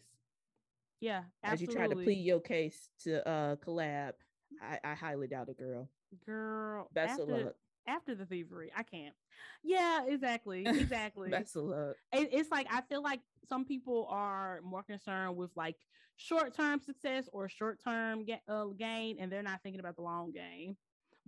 [1.02, 1.24] Yeah.
[1.44, 4.14] as you try to plead your case to uh collab
[4.62, 5.88] i, I highly doubt it girl
[6.26, 6.90] girl.
[6.94, 7.56] best after, of luck
[7.88, 9.16] After the thievery, I can't.
[9.64, 10.06] Yeah.
[10.08, 10.64] Exactly.
[10.68, 11.30] Exactly.
[11.30, 15.52] best of luck it, it's like I feel like some people are more concerned with
[15.56, 15.76] like
[16.18, 20.02] short term success or short term ga- uh, gain, and they're not thinking about the
[20.02, 20.76] long game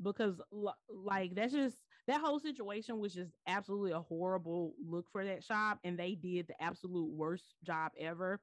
[0.04, 1.78] because l- like that's just
[2.12, 6.48] that whole situation was just absolutely a horrible look for that shop, and they did
[6.48, 8.42] the absolute worst job ever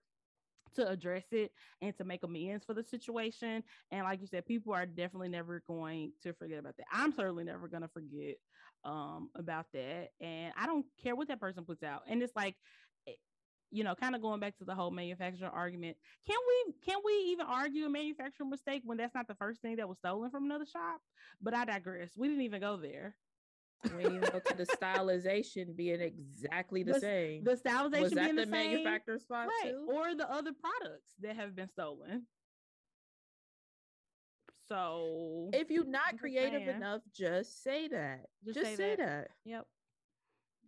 [0.74, 3.64] to address it and to make amends for the situation.
[3.90, 6.86] And like you said, people are definitely never going to forget about that.
[6.92, 8.36] I'm certainly never going to forget
[8.84, 10.10] um about that.
[10.20, 12.04] And I don't care what that person puts out.
[12.06, 12.56] And it's like
[13.06, 13.14] eh,
[13.70, 15.96] you know, kind of going back to the whole manufacturer argument.
[16.26, 19.76] Can we can we even argue a manufacturing mistake when that's not the first thing
[19.76, 21.00] that was stolen from another shop?
[21.40, 22.16] But I digress.
[22.16, 23.16] We didn't even go there.
[23.84, 28.10] We didn't even go to the stylization being exactly the, The same The stylization was
[28.12, 29.72] that being the, the, same, manufacturer's fault right?
[29.72, 32.26] too Or the other products that have been stolen.
[34.68, 36.76] So if you're not creative saying.
[36.76, 38.26] enough, just say that.
[38.44, 39.06] Just Just, say say, that.
[39.06, 39.28] that.
[39.44, 39.66] Yep.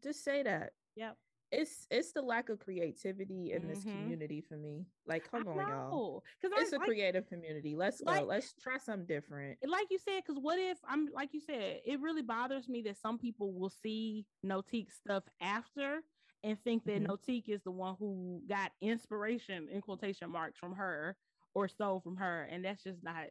[0.03, 0.70] Just say that.
[0.96, 1.16] Yep.
[1.52, 3.70] It's it's the lack of creativity in mm-hmm.
[3.70, 4.86] this community for me.
[5.06, 5.68] Like, come I on, know.
[5.68, 6.24] y'all.
[6.40, 7.74] Because it's a like, creative community.
[7.74, 8.24] Let's go.
[8.24, 9.58] Let's try something different.
[9.66, 12.98] Like you said, because what if I'm like you said, it really bothers me that
[12.98, 16.00] some people will see Notique stuff after
[16.44, 17.12] and think that mm-hmm.
[17.12, 21.16] Notique is the one who got inspiration in quotation marks from her
[21.54, 22.48] or stole from her.
[22.50, 23.26] And that's just not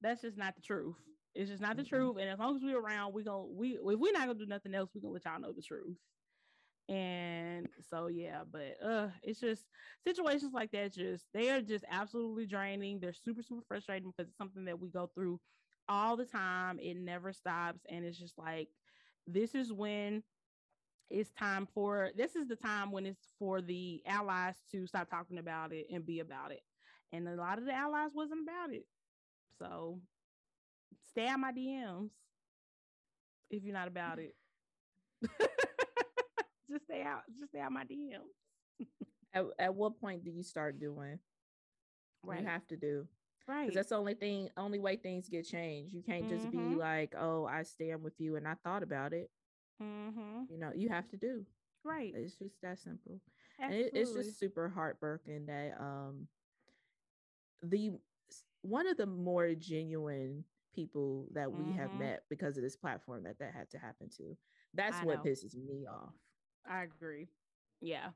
[0.00, 0.96] that's just not the truth.
[1.34, 1.94] It's just not the mm-hmm.
[1.94, 2.16] truth.
[2.18, 4.74] And as long as we're around, we're gonna we if we're not gonna do nothing
[4.74, 5.96] else, we're gonna let y'all know the truth.
[6.88, 9.64] And so yeah, but uh it's just
[10.06, 12.98] situations like that just they are just absolutely draining.
[12.98, 15.38] They're super, super frustrating because it's something that we go through
[15.88, 16.78] all the time.
[16.80, 17.80] It never stops.
[17.90, 18.68] And it's just like
[19.26, 20.22] this is when
[21.10, 25.38] it's time for this is the time when it's for the allies to stop talking
[25.38, 26.60] about it and be about it.
[27.12, 28.84] And a lot of the allies wasn't about it.
[29.58, 30.00] So
[31.10, 32.12] stay out my DMs
[33.50, 34.34] if you're not about it.
[36.70, 38.86] just stay out, just stay out my DMs.
[39.34, 41.18] at, at what point do you start doing?
[42.24, 42.40] Right.
[42.40, 43.06] You have to do.
[43.46, 43.62] Right.
[43.62, 45.94] Because that's the only thing, only way things get changed.
[45.94, 46.70] You can't just mm-hmm.
[46.70, 49.30] be like, oh, I stand with you and I thought about it.
[49.82, 50.42] Mm-hmm.
[50.50, 51.44] You know, you have to do.
[51.84, 52.12] Right.
[52.14, 53.20] It's just that simple.
[53.58, 56.28] And it, it's just super heartbreaking that um
[57.62, 57.92] the
[58.62, 61.78] one of the more genuine people that we mm-hmm.
[61.78, 64.36] have met because of this platform that that had to happen to.
[64.74, 65.30] That's I what know.
[65.30, 66.12] pisses me off.
[66.68, 67.28] I agree.
[67.80, 68.12] Yeah.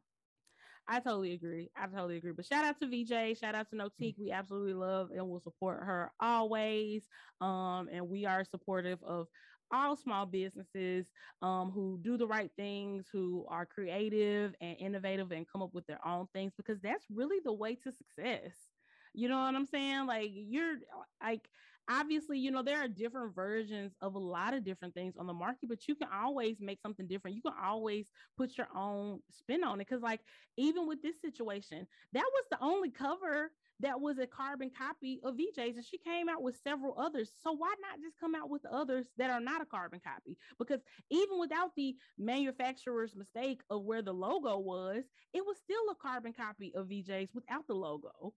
[0.89, 1.71] I totally agree.
[1.77, 2.33] I totally agree.
[2.33, 4.19] But shout out to VJ, shout out to Notique.
[4.19, 7.09] We absolutely love and will support her always.
[7.41, 9.29] Um, and we are supportive of
[9.73, 11.11] all small businesses
[11.43, 15.87] um, who do the right things, who are creative and innovative and come up with
[15.87, 18.73] their own things because that's really the way to success.
[19.15, 20.07] You know what I'm saying?
[20.07, 20.79] Like you're
[21.23, 21.51] like
[21.89, 25.33] obviously, you know, there are different versions of a lot of different things on the
[25.33, 27.37] market, but you can always make something different.
[27.37, 29.89] You can always put your own spin on it.
[29.89, 30.21] Cause, like,
[30.57, 35.37] even with this situation, that was the only cover that was a carbon copy of
[35.37, 37.33] VJ's, and she came out with several others.
[37.41, 40.39] So why not just come out with others that are not a carbon copy?
[40.59, 45.97] Because even without the manufacturer's mistake of where the logo was, it was still a
[45.97, 48.35] carbon copy of VJ's without the logo.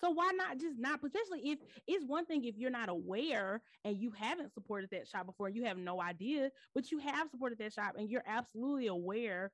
[0.00, 3.96] So why not just not, especially if it's one thing if you're not aware and
[3.96, 7.72] you haven't supported that shop before, you have no idea, but you have supported that
[7.72, 9.50] shop and you're absolutely aware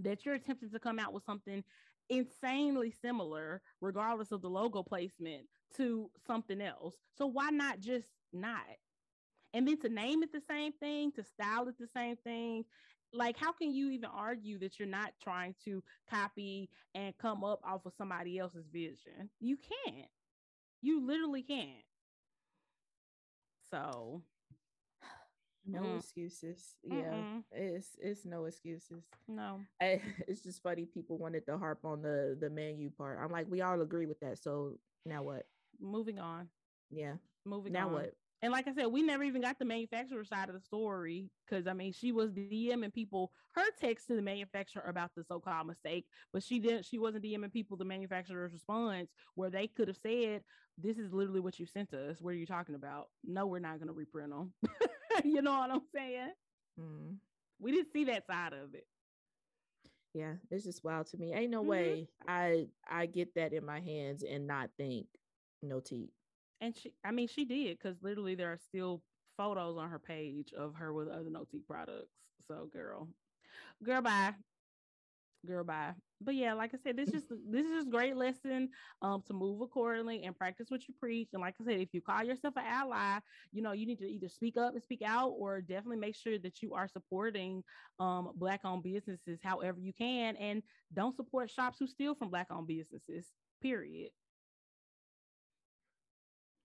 [0.00, 1.64] that you're attempting to come out with something
[2.08, 6.94] insanely similar, regardless of the logo placement, to something else.
[7.16, 8.60] So why not just not?
[9.52, 12.64] And then to name it the same thing, to style it the same thing,
[13.14, 17.60] like how can you even argue that you're not trying to copy and come up
[17.64, 19.30] off of somebody else's vision?
[19.40, 20.08] You can't.
[20.82, 21.84] You literally can't.
[23.70, 24.22] So
[25.66, 25.98] no mm.
[25.98, 26.76] excuses.
[26.82, 27.42] Yeah Mm-mm.
[27.52, 29.04] it's it's no excuses.
[29.28, 29.60] No.
[29.80, 33.18] I, it's just funny people wanted to harp on the the menu part.
[33.22, 35.46] I'm like we all agree with that so now what?
[35.80, 36.48] Moving on.
[36.90, 37.14] Yeah.
[37.44, 37.82] Moving on.
[37.82, 37.94] now on.
[37.94, 41.30] what and like I said, we never even got the manufacturer side of the story
[41.48, 45.66] because I mean, she was DMing people her text to the manufacturer about the so-called
[45.66, 46.84] mistake, but she didn't.
[46.84, 50.42] She wasn't DMing people the manufacturer's response where they could have said,
[50.76, 52.20] "This is literally what you sent us.
[52.20, 53.08] What are you talking about?
[53.24, 54.52] No, we're not going to reprint them."
[55.24, 56.32] you know what I'm saying?
[56.78, 57.16] Mm.
[57.58, 58.86] We didn't see that side of it.
[60.12, 61.32] Yeah, it's just wild to me.
[61.32, 61.70] Ain't no mm-hmm.
[61.70, 65.06] way I I get that in my hands and not think
[65.64, 66.10] Notique.
[66.64, 69.04] And she, I mean, she did because literally there are still
[69.36, 72.16] photos on her page of her with other Notique products.
[72.48, 73.08] So, girl,
[73.82, 74.34] girl, bye,
[75.46, 75.94] girl, bye.
[76.20, 78.70] But yeah, like I said, this just this is just great lesson
[79.02, 81.30] um to move accordingly and practice what you preach.
[81.32, 83.20] And like I said, if you call yourself an ally,
[83.52, 86.38] you know you need to either speak up and speak out, or definitely make sure
[86.38, 87.62] that you are supporting
[87.98, 93.34] um black-owned businesses however you can, and don't support shops who steal from black-owned businesses.
[93.60, 94.12] Period.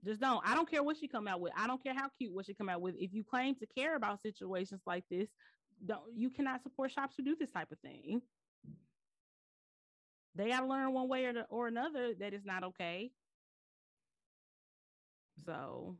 [0.05, 0.41] Just don't.
[0.45, 1.51] I don't care what she come out with.
[1.57, 2.95] I don't care how cute what she come out with.
[2.97, 5.27] If you claim to care about situations like this,
[5.85, 8.21] don't you cannot support shops who do this type of thing.
[10.35, 13.11] They got to learn one way or, the, or another that it's not okay.
[15.45, 15.95] So,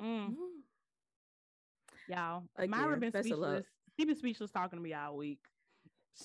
[0.00, 0.28] mm.
[0.28, 0.34] mm.
[2.08, 3.66] y'all, Again, Myra been speechless.
[3.98, 5.40] She been speechless talking to me all week.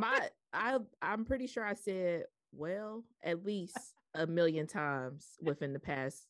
[0.00, 3.76] My, I, I'm pretty sure I said well at least
[4.14, 6.26] a million times within the past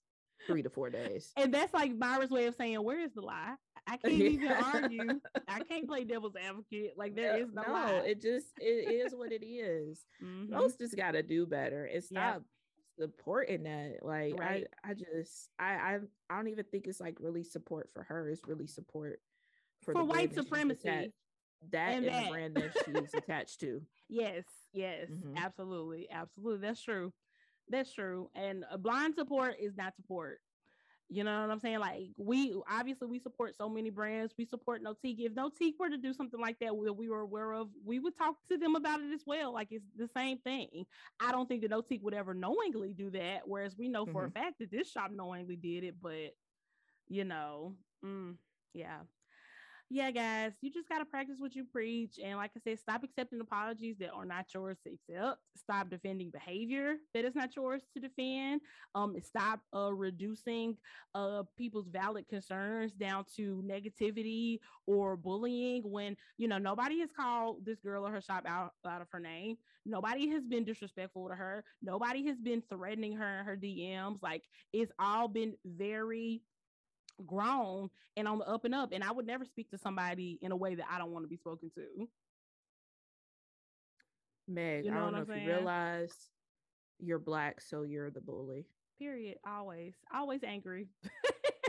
[0.47, 1.33] three to four days.
[1.37, 3.55] And that's like Myra's way of saying, Where is the lie?
[3.87, 5.21] I can't even argue.
[5.49, 6.95] I can't play devil's advocate.
[6.97, 8.03] Like there is no, no.
[8.05, 10.05] It just it is what it is.
[10.23, 10.53] Mm-hmm.
[10.53, 12.43] Most just gotta do better and stop
[12.99, 13.99] supporting that.
[14.03, 14.67] Like right.
[14.85, 18.29] I, I just I, I I don't even think it's like really support for her.
[18.29, 19.21] It's really support
[19.85, 21.13] for, for white supremacy.
[21.71, 22.31] that and, and that.
[22.31, 23.81] brand that she's attached to.
[24.09, 25.37] Yes, yes, mm-hmm.
[25.37, 26.67] absolutely, absolutely.
[26.67, 27.13] That's true.
[27.71, 28.31] That's true.
[28.35, 30.41] And a blind support is not support.
[31.11, 31.79] You know what I'm saying?
[31.79, 34.35] Like we obviously we support so many brands.
[34.37, 35.21] We support Notique.
[35.21, 38.17] If Notique were to do something like that that we were aware of, we would
[38.17, 39.55] talk to them about it as well.
[39.55, 40.85] Like it's the same thing.
[41.19, 43.43] I don't think that Notique would ever knowingly do that.
[43.47, 44.13] Whereas we know mm-hmm.
[44.13, 44.39] for a mm-hmm.
[44.39, 46.35] fact that this shop knowingly did it, but
[47.09, 48.35] you know, mm,
[48.75, 48.99] yeah
[49.91, 52.19] yeah, guys, you just got to practice what you preach.
[52.23, 55.41] And like I said, stop accepting apologies that are not yours to accept.
[55.57, 58.61] Stop defending behavior that is not yours to defend.
[58.95, 60.77] Um, stop uh, reducing
[61.15, 67.65] uh, people's valid concerns down to negativity or bullying when, you know, nobody has called
[67.65, 69.57] this girl or her shop out, out of her name.
[69.87, 71.65] Nobody has been disrespectful to her.
[71.83, 74.23] Nobody has been threatening her in her DMs.
[74.23, 74.43] Like
[74.75, 76.43] it's all been very
[77.27, 78.91] grown and on the up and up.
[78.93, 81.29] And I would never speak to somebody in a way that I don't want to
[81.29, 82.09] be spoken to.
[84.47, 85.45] Meg, you know I don't know I'm if saying?
[85.45, 86.31] you realize
[86.99, 88.67] you're black, so you're the bully.
[88.99, 89.39] Period.
[89.47, 90.89] Always, always angry.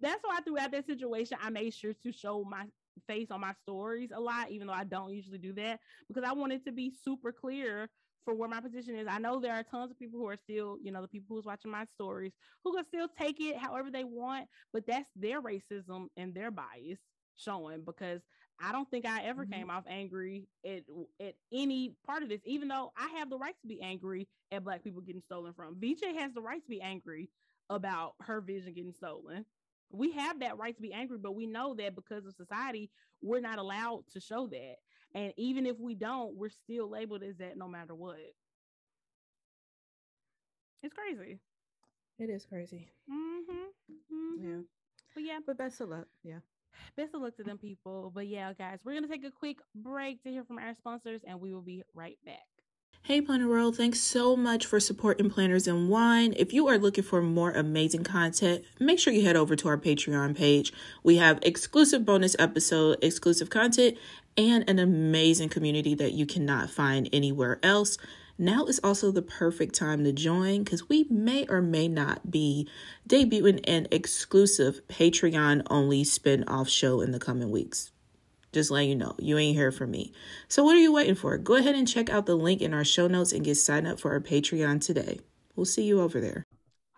[0.00, 2.66] That's why throughout that situation, I made sure to show my
[3.06, 6.32] face on my stories a lot, even though I don't usually do that, because I
[6.32, 7.88] wanted to be super clear
[8.24, 9.06] for where my position is.
[9.08, 11.44] I know there are tons of people who are still, you know, the people who's
[11.44, 12.32] watching my stories
[12.64, 16.98] who can still take it however they want, but that's their racism and their bias
[17.36, 18.20] showing because
[18.60, 19.54] I don't think I ever mm-hmm.
[19.54, 20.82] came off angry at
[21.20, 24.64] at any part of this, even though I have the right to be angry at
[24.64, 25.76] black people getting stolen from.
[25.80, 27.28] VJ has the right to be angry
[27.70, 29.44] about her vision getting stolen.
[29.90, 33.40] We have that right to be angry, but we know that because of society, we're
[33.40, 34.76] not allowed to show that.
[35.14, 38.16] And even if we don't, we're still labeled as that no matter what.
[40.82, 41.38] It's crazy.
[42.18, 42.88] It is crazy.
[43.10, 43.92] Mm-hmm.
[43.92, 44.48] mm-hmm.
[44.48, 44.62] Yeah.
[45.14, 45.38] But yeah.
[45.46, 46.06] But best of luck.
[46.24, 46.38] Yeah.
[46.96, 48.10] Best of luck to them people.
[48.14, 51.20] But yeah, guys, we're going to take a quick break to hear from our sponsors
[51.26, 52.46] and we will be right back.
[53.04, 56.34] Hey Planner World, thanks so much for supporting Planners and Wine.
[56.36, 59.76] If you are looking for more amazing content, make sure you head over to our
[59.76, 60.72] Patreon page.
[61.02, 63.98] We have exclusive bonus episode, exclusive content,
[64.36, 67.98] and an amazing community that you cannot find anywhere else.
[68.38, 72.68] Now is also the perfect time to join because we may or may not be
[73.08, 77.92] debuting an exclusive Patreon only spin off show in the coming weeks.
[78.52, 80.12] Just letting you know, you ain't here from me.
[80.48, 81.38] So, what are you waiting for?
[81.38, 83.98] Go ahead and check out the link in our show notes and get signed up
[83.98, 85.20] for our Patreon today.
[85.56, 86.44] We'll see you over there.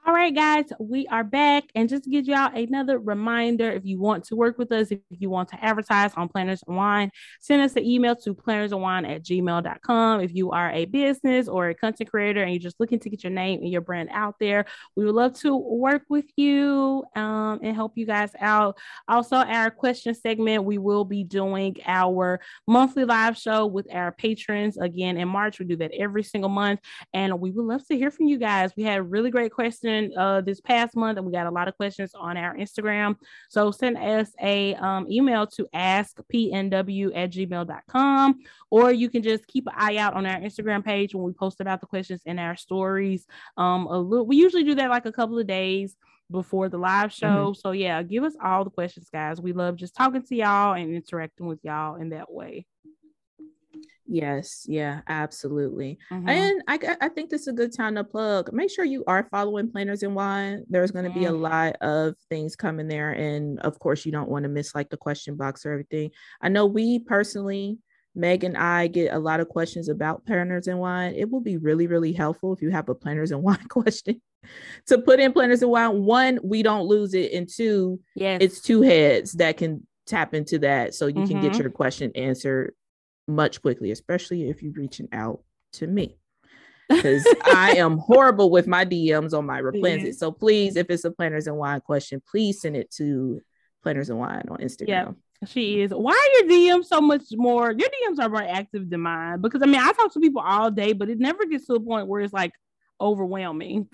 [0.06, 1.64] All right, guys, we are back.
[1.74, 5.00] And just to give y'all another reminder if you want to work with us, if
[5.08, 9.22] you want to advertise on Planners and Wine, send us an email to plannersandwine at
[9.22, 10.20] gmail.com.
[10.20, 13.24] If you are a business or a content creator and you're just looking to get
[13.24, 17.60] your name and your brand out there, we would love to work with you um,
[17.62, 18.76] and help you guys out.
[19.08, 24.76] Also, our question segment, we will be doing our monthly live show with our patrons
[24.76, 25.58] again in March.
[25.58, 26.80] We do that every single month.
[27.14, 28.70] And we would love to hear from you guys.
[28.76, 31.68] We had really great questions question uh, this past month, and we got a lot
[31.68, 33.16] of questions on our Instagram.
[33.48, 38.38] So send us a um, email to askpnw at gmail.com,
[38.70, 41.60] or you can just keep an eye out on our Instagram page when we post
[41.60, 43.26] about the questions in our stories.
[43.56, 45.96] Um, a little, we usually do that like a couple of days
[46.30, 47.26] before the live show.
[47.26, 47.60] Mm-hmm.
[47.60, 49.40] So yeah, give us all the questions, guys.
[49.40, 52.66] We love just talking to y'all and interacting with y'all in that way.
[54.06, 55.98] Yes, yeah, absolutely.
[56.12, 56.28] Mm-hmm.
[56.28, 58.52] And I, I think this is a good time to plug.
[58.52, 60.64] Make sure you are following Planners and Wine.
[60.68, 61.20] There's going to mm-hmm.
[61.20, 63.12] be a lot of things coming there.
[63.12, 66.10] And of course, you don't want to miss like the question box or everything.
[66.42, 67.78] I know we personally,
[68.14, 71.14] Meg and I get a lot of questions about Planners and Wine.
[71.14, 74.20] It will be really, really helpful if you have a Planners and Wine question
[74.86, 76.02] to put in Planners and Wine.
[76.04, 77.32] One, we don't lose it.
[77.32, 78.38] And two, yes.
[78.42, 81.26] it's two heads that can tap into that so you mm-hmm.
[81.26, 81.62] can get mm-hmm.
[81.62, 82.74] your question answered
[83.26, 85.42] much quickly, especially if you're reaching out
[85.74, 86.16] to me.
[86.86, 90.16] Because I am horrible with my DMs on my replens.
[90.16, 93.40] So please, if it's a planners and wine question, please send it to
[93.82, 94.86] planners and wine on Instagram.
[94.86, 95.10] Yeah.
[95.46, 95.92] She is.
[95.92, 97.72] Why are your DMs so much more?
[97.72, 100.70] Your DMs are more active than mine because I mean I talk to people all
[100.70, 102.52] day, but it never gets to a point where it's like
[103.00, 103.88] overwhelming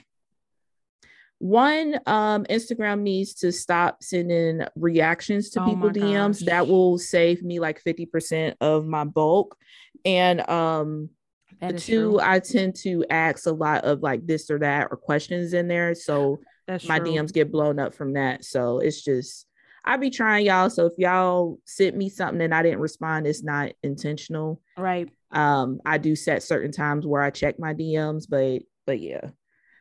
[1.40, 7.42] one um instagram needs to stop sending reactions to oh people dms that will save
[7.42, 9.56] me like 50% of my bulk.
[10.04, 11.08] And um
[11.78, 12.20] two true.
[12.20, 15.94] i tend to ask a lot of like this or that or questions in there.
[15.94, 17.12] So That's my true.
[17.12, 18.44] dms get blown up from that.
[18.44, 19.46] So it's just
[19.82, 20.68] i be trying y'all.
[20.68, 24.60] So if y'all sent me something and i didn't respond it's not intentional.
[24.76, 25.08] Right.
[25.32, 29.30] Um i do set certain times where i check my dms but but yeah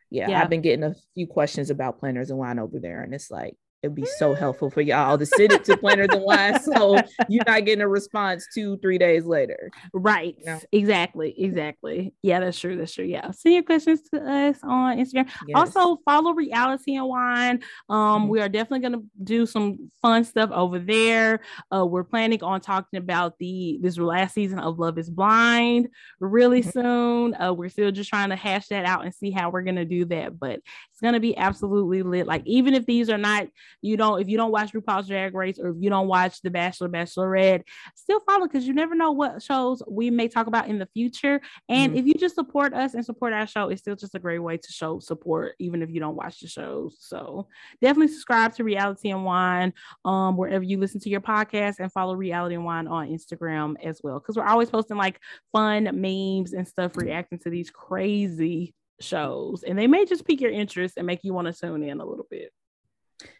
[0.10, 3.14] yeah, yeah, I've been getting a few questions about planners and wine over there, and
[3.14, 6.60] it's like it'd be so helpful for y'all to send it to planners and wine
[6.64, 7.00] so
[7.30, 9.70] you're not getting a response two three days later.
[9.94, 10.36] Right.
[10.72, 12.14] Exactly exactly.
[12.22, 13.06] Yeah that's true that's true.
[13.06, 13.32] Yeah.
[13.32, 15.30] Send your questions to us on instagram.
[15.48, 15.56] Yes.
[15.56, 18.30] also follow reality and wine um mm-hmm.
[18.30, 21.40] we are definitely going to do some fun stuff over there.
[21.74, 25.88] Uh we're planning on talking about the this last season of love is blind
[26.20, 26.70] really mm-hmm.
[26.70, 27.36] soon.
[27.36, 29.86] Uh we're still just trying to hash that out and see how we're going to
[29.86, 30.60] do that but
[30.92, 32.28] it's going to be absolutely lit.
[32.28, 33.48] Like even if these are not
[33.82, 36.50] you don't, if you don't watch RuPaul's Drag Race or if you don't watch The
[36.50, 37.64] Bachelor, Bachelorette,
[37.96, 41.42] still follow because you never know what shows we may talk about in the future.
[41.68, 42.00] And mm-hmm.
[42.00, 44.58] if you just support us and support our show, it's still just a great way
[44.58, 46.98] to show support, even if you don't watch the shows.
[47.00, 47.48] So
[47.82, 49.74] definitely subscribe to Reality and Wine
[50.06, 54.02] um, wherever you listen to your podcast and follow Reality and Wine on Instagram as
[54.04, 54.20] well.
[54.20, 55.20] Because we're always posting like
[55.52, 60.52] fun memes and stuff reacting to these crazy shows and they may just pique your
[60.52, 62.52] interest and make you want to tune in a little bit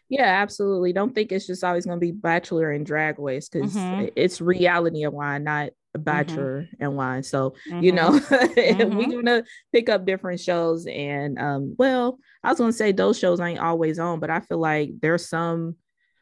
[0.08, 0.92] yeah, absolutely.
[0.92, 4.06] Don't think it's just always going to be Bachelor and Drag Race because mm-hmm.
[4.16, 6.02] it's reality of wine, not mm-hmm.
[6.02, 6.82] Bachelor mm-hmm.
[6.82, 7.22] and wine.
[7.22, 7.82] So, mm-hmm.
[7.82, 8.96] you know, mm-hmm.
[8.96, 10.86] we're going to pick up different shows.
[10.86, 14.40] And, um, well, I was going to say those shows ain't always on, but I
[14.40, 15.76] feel like there's some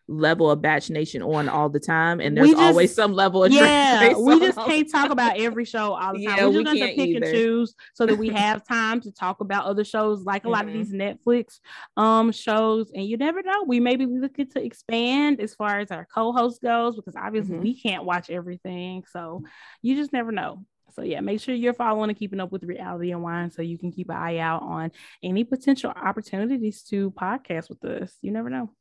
[0.08, 3.52] level of Bachelor Nation on all the time and there's just, always some level of
[3.52, 6.80] yeah we just can't talk about every show all the time yeah, we're just we
[6.80, 7.26] going to pick either.
[7.26, 10.52] and choose so that we have time to talk about other shows like a mm-hmm.
[10.52, 10.78] lot of mm-hmm.
[10.78, 11.60] these netflix
[11.96, 16.06] um shows and you never know we maybe looking to expand as far as our
[16.12, 17.64] co-host goes because obviously mm-hmm.
[17.64, 19.42] we can't watch everything so
[19.82, 20.64] you just never know
[20.98, 23.78] so yeah, make sure you're following and keeping up with reality and wine so you
[23.78, 24.90] can keep an eye out on
[25.22, 28.16] any potential opportunities to podcast with us.
[28.20, 28.72] You never know.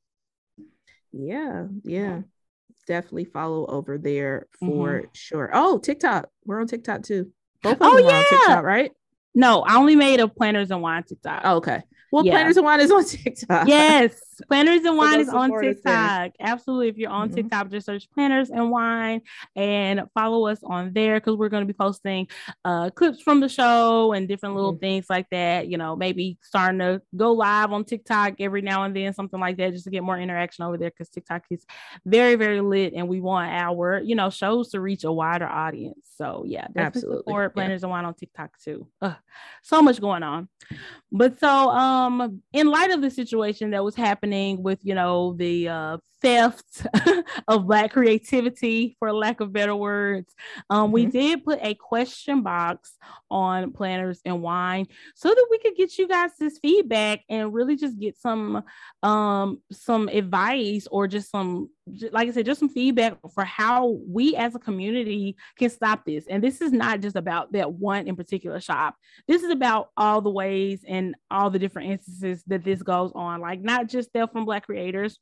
[1.12, 2.22] Yeah, yeah.
[2.88, 5.08] Definitely follow over there for mm-hmm.
[5.14, 5.50] sure.
[5.54, 6.30] Oh, TikTok.
[6.46, 7.32] We're on TikTok too.
[7.62, 8.18] Both of oh, them yeah.
[8.18, 8.92] on TikTok, right?
[9.36, 11.42] No, I only made a planners and wine TikTok.
[11.44, 11.84] Oh, okay.
[12.12, 12.34] Well, yeah.
[12.34, 13.68] Planners and Wine is on TikTok.
[13.68, 16.32] Yes, Planners and Wine is on TikTok.
[16.40, 16.90] Absolutely.
[16.90, 17.36] If you're on mm-hmm.
[17.36, 19.22] TikTok, just search Planners and Wine
[19.56, 22.28] and follow us on there because we're going to be posting
[22.64, 24.82] uh, clips from the show and different little mm-hmm.
[24.82, 25.68] things like that.
[25.68, 29.58] You know, maybe starting to go live on TikTok every now and then, something like
[29.58, 31.66] that, just to get more interaction over there because TikTok is
[32.06, 36.00] very, very lit and we want our, you know, shows to reach a wider audience.
[36.16, 37.18] So, yeah, Absolutely.
[37.20, 37.86] support Planners yeah.
[37.86, 38.88] and Wine on TikTok too.
[39.02, 39.16] Ugh,
[39.64, 40.48] so much going on.
[41.12, 44.27] But so, um, in light of the situation that was happening
[44.64, 46.88] with, you know, the uh, theft
[47.48, 50.34] of black creativity for lack of better words
[50.70, 50.94] um, mm-hmm.
[50.94, 52.96] we did put a question box
[53.30, 57.76] on planners and wine so that we could get you guys this feedback and really
[57.76, 58.64] just get some
[59.04, 61.70] um some advice or just some
[62.12, 66.26] like i said just some feedback for how we as a community can stop this.
[66.28, 68.96] And this is not just about that one in particular shop.
[69.28, 73.42] This is about all the ways and all the different instances that this goes on.
[73.42, 75.20] Like not just theft from black creators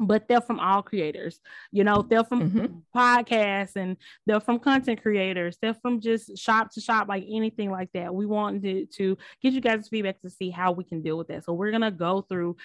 [0.00, 1.40] but they're from all creators.
[1.70, 2.98] You know they're from mm-hmm.
[2.98, 5.56] podcasts and they're from content creators.
[5.62, 8.12] They're from just shop to shop like anything like that.
[8.12, 11.44] We wanted to get you guys feedback to see how we can deal with that.
[11.44, 12.56] So we're gonna go through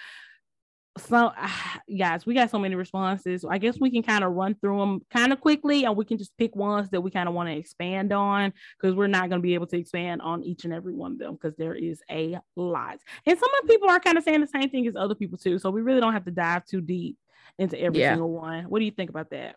[0.98, 1.32] so
[1.98, 3.44] guys we got so many responses.
[3.48, 6.18] I guess we can kind of run through them kind of quickly and we can
[6.18, 9.40] just pick ones that we kind of want to expand on because we're not going
[9.40, 12.02] to be able to expand on each and every one of them because there is
[12.10, 12.98] a lot.
[13.26, 15.38] And some of the people are kind of saying the same thing as other people
[15.38, 17.16] too so we really don't have to dive too deep
[17.58, 18.12] into every yeah.
[18.12, 18.64] single one.
[18.64, 19.56] What do you think about that?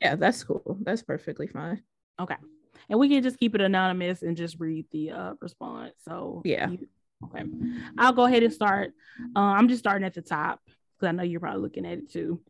[0.00, 0.78] Yeah that's cool.
[0.82, 1.82] That's perfectly fine.
[2.20, 2.36] Okay.
[2.88, 6.68] And we can just keep it anonymous and just read the uh, response so yeah.
[6.68, 6.88] you,
[7.24, 7.44] Okay.
[7.98, 8.92] I'll go ahead and start.
[9.36, 12.12] Uh, I'm just starting at the top because I know you're probably looking at it
[12.12, 12.40] too.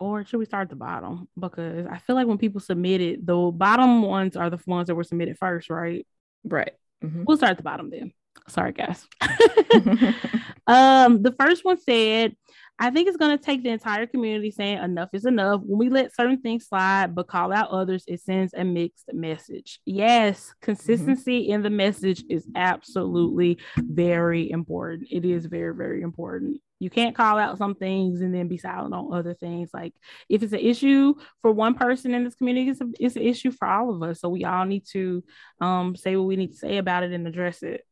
[0.00, 1.28] Or should we start at the bottom?
[1.38, 4.94] Because I feel like when people submit it, the bottom ones are the ones that
[4.94, 6.06] were submitted first, right?
[6.44, 6.72] Right.
[7.04, 7.24] Mm-hmm.
[7.24, 8.12] We'll start at the bottom then.
[8.48, 9.06] Sorry, guys.
[10.66, 12.36] um, the first one said,
[12.80, 15.62] I think it's going to take the entire community saying enough is enough.
[15.64, 19.80] When we let certain things slide but call out others, it sends a mixed message.
[19.84, 21.54] Yes, consistency mm-hmm.
[21.54, 25.08] in the message is absolutely very important.
[25.10, 26.60] It is very, very important.
[26.80, 29.70] You can't call out some things and then be silent on other things.
[29.74, 29.94] Like
[30.28, 33.50] if it's an issue for one person in this community, it's, a, it's an issue
[33.50, 34.20] for all of us.
[34.20, 35.24] So we all need to
[35.60, 37.84] um, say what we need to say about it and address it.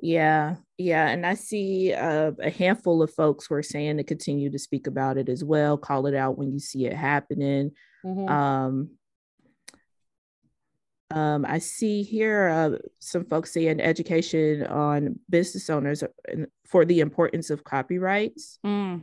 [0.00, 4.48] Yeah, yeah, and I see uh, a handful of folks who are saying to continue
[4.50, 5.76] to speak about it as well.
[5.76, 7.72] Call it out when you see it happening.
[8.04, 8.28] Mm-hmm.
[8.28, 8.90] Um,
[11.10, 16.04] um, I see here uh, some folks saying education on business owners
[16.66, 18.58] for the importance of copyrights.
[18.64, 19.02] Mm.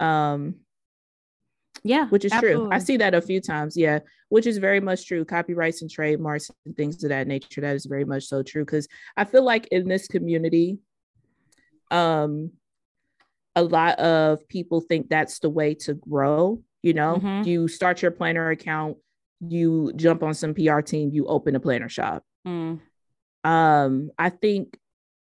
[0.00, 0.54] Um,
[1.82, 2.64] yeah, which is absolutely.
[2.64, 2.72] true.
[2.72, 3.76] I see that a few times.
[3.76, 4.00] Yeah,
[4.34, 5.24] which is very much true.
[5.24, 7.60] Copyrights and trademarks and things of that nature.
[7.60, 8.64] That is very much so true.
[8.64, 10.78] Because I feel like in this community,
[11.92, 12.50] um,
[13.54, 16.60] a lot of people think that's the way to grow.
[16.82, 17.48] You know, mm-hmm.
[17.48, 18.96] you start your planner account,
[19.38, 22.24] you jump on some PR team, you open a planner shop.
[22.44, 22.80] Mm.
[23.44, 24.76] Um, I think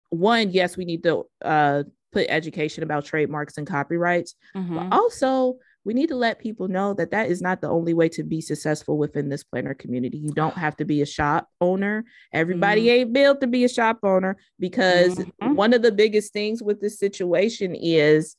[0.08, 1.82] one, yes, we need to uh,
[2.12, 4.74] put education about trademarks and copyrights, mm-hmm.
[4.74, 8.08] but also we need to let people know that that is not the only way
[8.10, 10.18] to be successful within this planner community.
[10.18, 12.04] You don't have to be a shop owner.
[12.32, 13.00] Everybody mm-hmm.
[13.00, 15.54] ain't built to be a shop owner because mm-hmm.
[15.54, 18.36] one of the biggest things with this situation is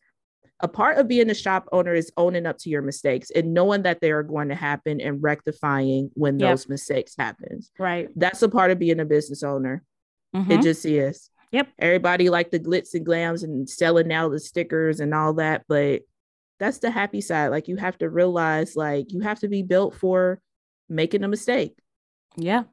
[0.62, 3.82] a part of being a shop owner is owning up to your mistakes and knowing
[3.82, 6.52] that they are going to happen and rectifying when yep.
[6.52, 7.60] those mistakes happen.
[7.78, 8.08] Right.
[8.16, 9.84] That's a part of being a business owner.
[10.34, 10.52] Mm-hmm.
[10.52, 11.30] It just is.
[11.52, 11.68] Yep.
[11.78, 16.02] Everybody like the glitz and glams and selling out the stickers and all that, but
[16.64, 17.50] that's the happy side.
[17.50, 20.40] Like you have to realize like you have to be built for
[20.88, 21.78] making a mistake.
[22.38, 22.64] Yeah.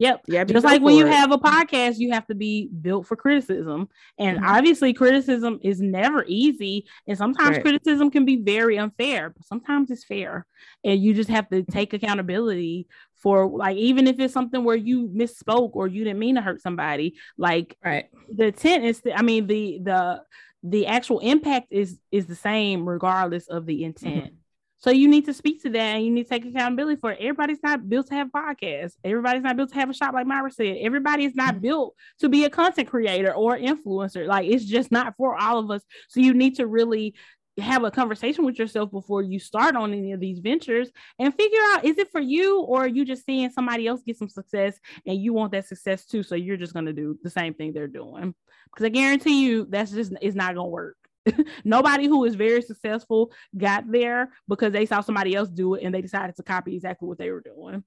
[0.00, 0.22] Yep.
[0.26, 0.42] Yeah.
[0.42, 1.12] Just like when you it.
[1.12, 3.88] have a podcast, you have to be built for criticism.
[4.18, 4.46] And mm-hmm.
[4.46, 6.88] obviously, criticism is never easy.
[7.06, 7.62] And sometimes right.
[7.62, 10.44] criticism can be very unfair, but sometimes it's fair.
[10.82, 15.06] And you just have to take accountability for like even if it's something where you
[15.06, 18.06] misspoke or you didn't mean to hurt somebody, like right.
[18.28, 20.22] the intent is the, I mean the the
[20.62, 24.24] the actual impact is is the same regardless of the intent.
[24.24, 24.34] Mm-hmm.
[24.78, 27.18] So you need to speak to that and you need to take accountability for it.
[27.20, 28.94] Everybody's not built to have podcasts.
[29.04, 30.76] Everybody's not built to have a shop like Myra said.
[30.80, 31.62] Everybody is not mm-hmm.
[31.62, 34.26] built to be a content creator or influencer.
[34.26, 35.82] Like it's just not for all of us.
[36.08, 37.14] So you need to really
[37.58, 41.58] have a conversation with yourself before you start on any of these ventures and figure
[41.72, 44.78] out is it for you or are you just seeing somebody else get some success
[45.06, 47.72] and you want that success too so you're just going to do the same thing
[47.72, 48.34] they're doing?
[48.70, 50.96] Because i guarantee you that's just it's not going to work.
[51.64, 55.94] Nobody who is very successful got there because they saw somebody else do it and
[55.94, 57.84] they decided to copy exactly what they were doing.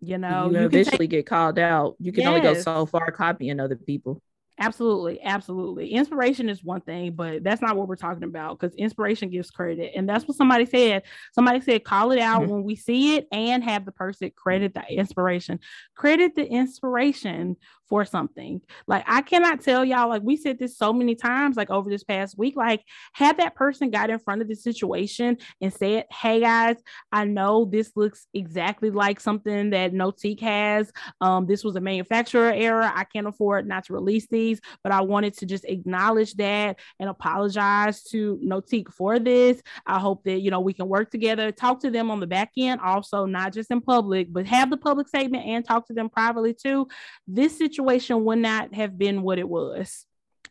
[0.00, 1.10] You know you, you eventually take...
[1.10, 1.96] get called out.
[1.98, 2.28] You can yes.
[2.28, 4.22] only go so far copying other people
[4.58, 5.92] Absolutely, absolutely.
[5.92, 9.92] Inspiration is one thing, but that's not what we're talking about because inspiration gives credit.
[9.94, 11.02] And that's what somebody said.
[11.32, 12.52] Somebody said, call it out mm-hmm.
[12.52, 15.60] when we see it and have the person credit the inspiration.
[15.94, 17.56] Credit the inspiration
[17.88, 18.60] for something.
[18.86, 22.04] Like I cannot tell y'all, like we said this so many times, like over this
[22.04, 22.82] past week, like
[23.12, 26.76] had that person got in front of the situation and said, Hey guys,
[27.12, 30.92] I know this looks exactly like something that Notique has.
[31.20, 32.90] Um, this was a manufacturer error.
[32.94, 37.08] I can't afford not to release these, but I wanted to just acknowledge that and
[37.08, 39.62] apologize to Notique for this.
[39.86, 42.52] I hope that you know we can work together, talk to them on the back
[42.56, 46.08] end, also not just in public, but have the public statement and talk to them
[46.08, 46.88] privately too.
[47.26, 50.06] This situation situation would not have been what it was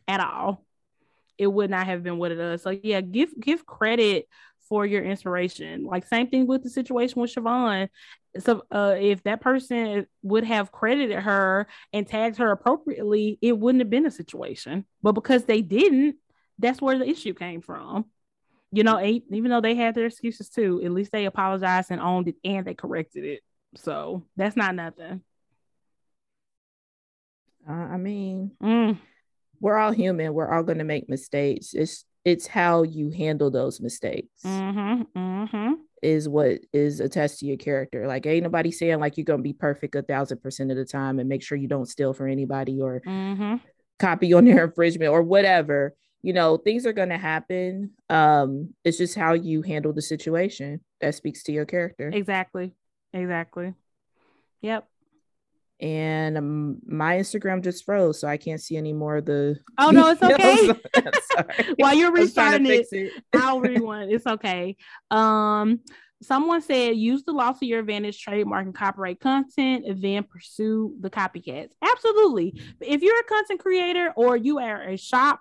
[0.06, 0.64] at all.
[1.38, 2.62] It would not have been what it is.
[2.62, 4.28] So yeah, give give credit
[4.68, 5.84] for your inspiration.
[5.84, 7.88] Like same thing with the situation with Siobhan.
[8.38, 13.80] So uh, if that person would have credited her and tagged her appropriately, it wouldn't
[13.80, 14.84] have been a situation.
[15.02, 16.16] But because they didn't,
[16.58, 18.06] that's where the issue came from.
[18.72, 22.28] You know, even though they had their excuses too, at least they apologized and owned
[22.28, 23.40] it and they corrected it.
[23.76, 25.22] So that's not nothing.
[27.68, 28.98] Uh, I mean, mm.
[29.60, 30.34] we're all human.
[30.34, 31.74] We're all going to make mistakes.
[31.74, 34.42] It's it's how you handle those mistakes.
[34.44, 35.72] Mm-hmm, mm-hmm.
[36.02, 38.06] Is what is attached to your character.
[38.06, 41.18] Like, ain't nobody saying like you're gonna be perfect a thousand percent of the time
[41.18, 43.56] and make sure you don't steal for anybody or mm-hmm.
[43.98, 45.94] copy on their infringement or whatever.
[46.22, 47.92] You know, things are gonna happen.
[48.10, 52.10] Um, it's just how you handle the situation that speaks to your character.
[52.12, 52.74] Exactly.
[53.12, 53.74] Exactly.
[54.62, 54.88] Yep
[55.80, 59.58] and um, my Instagram just froze, so I can't see any more of the.
[59.78, 60.70] Oh no, it's okay.
[61.76, 63.12] While you're restarting it, it.
[63.34, 64.10] I'll rewind.
[64.10, 64.76] It's okay.
[65.10, 65.80] Um,
[66.22, 70.94] someone said use the law to your advantage, trademark and copyright content, and then pursue
[71.00, 71.72] the copycats.
[71.82, 72.60] Absolutely.
[72.80, 75.40] If you're a content creator or you are a shop,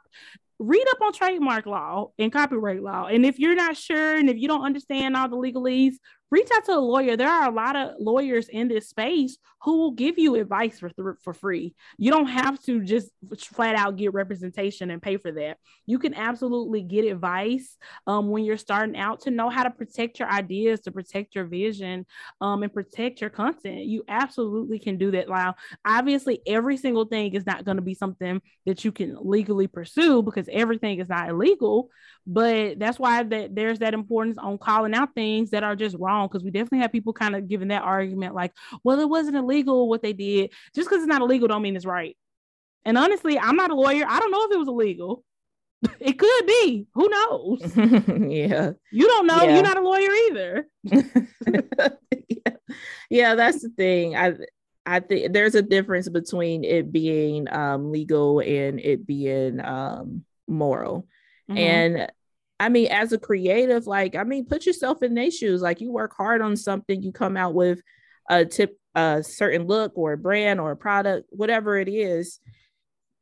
[0.59, 3.07] read up on trademark law and copyright law.
[3.07, 5.95] And if you're not sure and if you don't understand all the legalese,
[6.35, 7.15] reach out to a lawyer.
[7.15, 10.91] There are a lot of lawyers in this space who will give you advice for
[11.23, 11.73] for free.
[11.97, 13.09] You don't have to just
[13.53, 15.57] flat out get representation and pay for that.
[15.85, 20.19] You can absolutely get advice um, when you're starting out to know how to protect
[20.19, 22.05] your ideas, to protect your vision,
[22.41, 23.85] um, and protect your content.
[23.85, 25.29] You absolutely can do that.
[25.29, 25.55] Now,
[25.85, 30.21] obviously, every single thing is not going to be something that you can legally pursue
[30.21, 31.89] because everything is not illegal.
[32.27, 36.24] But that's why that there's that importance on calling out things that are just wrong
[36.27, 38.53] because we definitely have people kind of giving that argument like,
[38.83, 40.51] well, it wasn't illegal what they did.
[40.73, 42.17] Just because it's not illegal don't mean it's right.
[42.85, 44.05] And honestly, I'm not a lawyer.
[44.07, 45.23] I don't know if it was illegal.
[45.99, 46.87] it could be.
[46.93, 47.59] Who knows?
[48.31, 48.71] yeah.
[48.91, 49.43] You don't know.
[49.43, 49.53] Yeah.
[49.53, 50.67] You're not a lawyer either.
[50.83, 52.55] yeah.
[53.09, 54.15] yeah, that's the thing.
[54.15, 54.33] I
[54.85, 61.07] I think there's a difference between it being um, legal and it being um, moral.
[61.49, 61.57] Mm-hmm.
[61.57, 62.11] And
[62.59, 65.61] I mean, as a creative, like, I mean, put yourself in their shoes.
[65.61, 67.81] Like, you work hard on something, you come out with
[68.29, 72.39] a tip, a certain look or a brand or a product, whatever it is,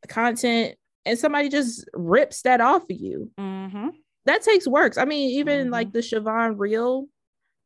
[0.07, 0.75] content,
[1.05, 3.31] and somebody just rips that off of you.
[3.39, 3.89] Mm-hmm.
[4.25, 4.97] That takes work.
[4.97, 5.73] I mean, even mm-hmm.
[5.73, 7.07] like the Siobhan reel,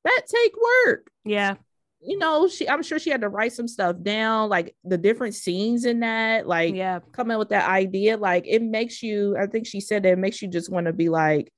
[0.05, 0.53] that take
[0.85, 1.11] work.
[1.25, 1.55] Yeah.
[1.99, 5.35] You know, she I'm sure she had to write some stuff down, like the different
[5.35, 8.17] scenes in that, like yeah, coming with that idea.
[8.17, 10.93] Like it makes you, I think she said that it makes you just want to
[10.93, 11.51] be like,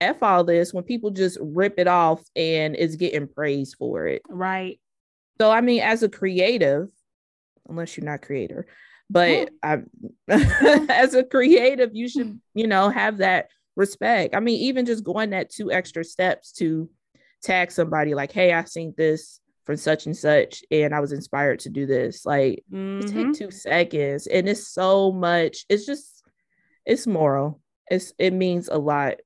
[0.00, 4.22] F all this when people just rip it off and is getting praised for it.
[4.28, 4.80] Right.
[5.40, 6.88] So I mean, as a creative,
[7.68, 8.66] unless you're not creator,
[9.08, 9.82] but I,
[10.28, 14.34] as a creative, you should, you know, have that respect.
[14.34, 16.88] I mean, even just going that two extra steps to
[17.42, 21.60] tag somebody like, hey, I've seen this from such and such, and I was inspired
[21.60, 22.24] to do this.
[22.24, 23.00] Like, mm-hmm.
[23.08, 25.64] take two seconds, and it's so much.
[25.68, 26.24] It's just,
[26.84, 27.60] it's moral.
[27.88, 29.16] It's it means a lot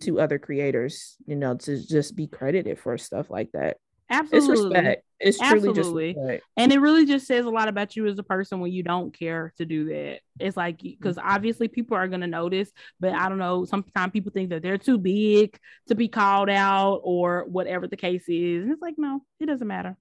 [0.00, 3.78] to other creators, you know, to just be credited for stuff like that.
[4.10, 4.48] Absolutely.
[4.54, 5.02] It's respect.
[5.18, 6.12] It's truly Absolutely.
[6.12, 6.44] just respect.
[6.56, 9.16] And it really just says a lot about you as a person when you don't
[9.16, 10.20] care to do that.
[10.38, 11.28] It's like because mm-hmm.
[11.28, 12.70] obviously people are gonna notice,
[13.00, 13.64] but I don't know.
[13.64, 18.24] Sometimes people think that they're too big to be called out or whatever the case
[18.28, 18.64] is.
[18.64, 19.96] And it's like, no, it doesn't matter.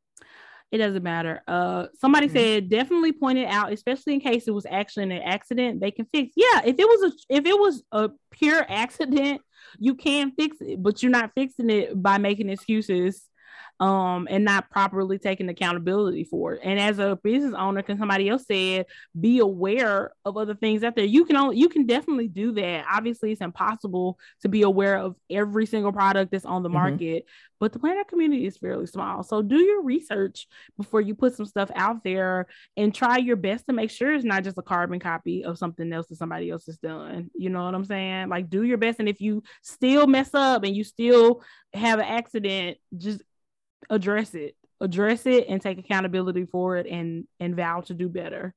[0.72, 1.42] It doesn't matter.
[1.48, 2.38] Uh somebody mm-hmm.
[2.38, 6.06] said definitely point it out, especially in case it was actually an accident, they can
[6.14, 6.34] fix.
[6.36, 9.42] Yeah, if it was a if it was a pure accident,
[9.80, 13.24] you can fix it, but you're not fixing it by making excuses
[13.80, 16.62] um, and not properly taking accountability for it.
[16.64, 18.86] And as a business owner, can somebody else said,
[19.20, 21.06] be aware of other things out there.
[21.06, 22.86] You can only, you can definitely do that.
[22.90, 26.78] Obviously, it's impossible to be aware of every single product that's on the mm-hmm.
[26.78, 27.26] market,
[27.60, 29.24] but the planet community is fairly small.
[29.24, 30.48] So do your research
[30.78, 32.48] before you put some stuff out there
[32.78, 35.92] and try your best to make sure it's not just a carbon copy of something
[35.92, 37.30] else that somebody else has done.
[37.36, 38.30] You know what I'm saying?
[38.30, 39.00] Like do your best.
[39.00, 43.22] And if you still mess up and you still have an accident, just
[43.90, 44.56] address it.
[44.82, 48.54] Address it and take accountability for it and and vow to do better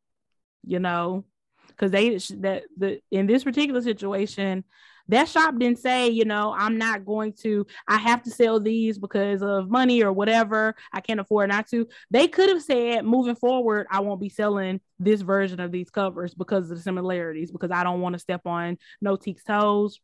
[0.69, 1.25] you know?
[1.69, 4.65] Because they that the in this particular situation
[5.09, 8.99] that shop didn't say you know i'm not going to i have to sell these
[8.99, 11.87] because of money or whatever i can't afford not to.
[12.11, 16.35] They could have said moving forward i won't be selling this version of these covers
[16.35, 20.01] because of the similarities because i don't want to step on Notique's toes